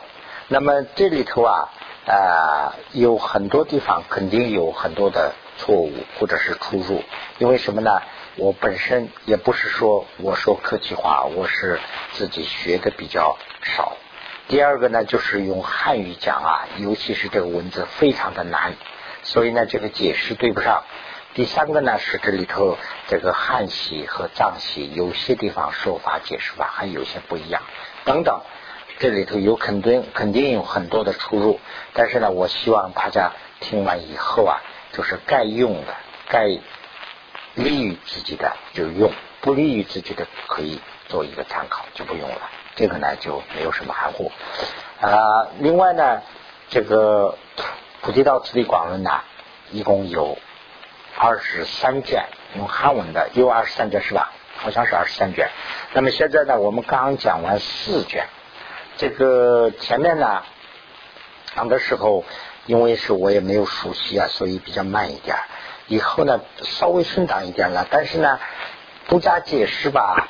[0.49, 1.69] 那么这里头啊
[2.07, 7.05] 啊，有很多地方肯定有很多的错误或者是出入。
[7.37, 8.01] 因为什么呢？
[8.37, 11.79] 我本身也不是说我说客气话，我是
[12.13, 13.99] 自己学的比较少。
[14.49, 18.73] 第二个呢，就是用汉语讲啊，尤其是这个文字非常的难，
[19.23, 20.83] 所以呢，这个解释对不上。
[21.35, 22.77] 第三个呢是这里头
[23.07, 27.63] 这个汉系和藏系有些地方说法解释法还有些不一样
[28.05, 28.41] 等等，
[28.99, 31.61] 这里头有肯定肯定有很多的出入，
[31.93, 34.61] 但是呢，我希望大家听完以后啊，
[34.93, 35.95] 就是该用的、
[36.29, 36.59] 该
[37.55, 42.51] 利于自己的就用，不利于自己的可以做一个参考就不用了。
[42.77, 44.31] 这个呢就没有什么含糊
[45.01, 45.49] 啊。
[45.59, 46.23] 另外呢，
[46.71, 47.37] 这个
[48.01, 49.23] 菩提道次第广论呢，
[49.71, 50.39] 一共有。
[51.15, 52.25] 二十三卷
[52.57, 54.33] 用汉文的有二十三卷是吧？
[54.57, 55.51] 好像是二十三卷。
[55.93, 58.27] 那么现在呢，我们刚讲完四卷，
[58.97, 60.43] 这个前面呢
[61.55, 62.25] 讲的时候，
[62.65, 65.37] 因为是我也没有熟悉啊，所以比较慢一点。
[65.87, 68.39] 以后呢稍微顺当一点了，但是呢
[69.07, 70.29] 不加解释吧，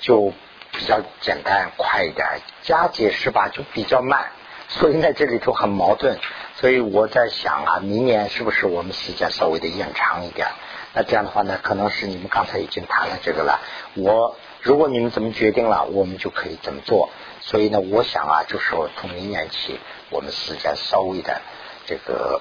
[0.00, 0.32] 就
[0.72, 2.26] 比较简单快一点；
[2.62, 4.26] 加解释吧，就比较慢。
[4.68, 6.18] 所以呢这里头很矛盾。
[6.56, 10.48] 所以我在想啊，明年是不是我们时间稍微的延长一点？
[10.92, 13.60] 那这样的话呢，可能是你们刚才已经谈了这个了。
[13.94, 17.10] 我如果你们怎么决定了，我们就可以怎么做。
[17.40, 21.42] 所以呢，我想啊，就说从明年起，我们时间稍微的
[21.86, 22.40] 这个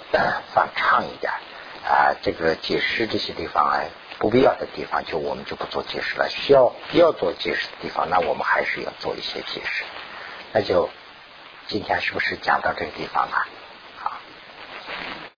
[0.53, 1.33] 放长一点
[1.85, 2.15] 啊。
[2.21, 3.81] 这个解释这些地方啊，
[4.19, 6.29] 不必要的地方就我们就不做解释了。
[6.29, 9.83] 需要要做解释的地方，那我们还是要做一些解释。
[10.53, 10.89] 那就
[11.67, 13.47] 今天是不是讲到这个地方啊？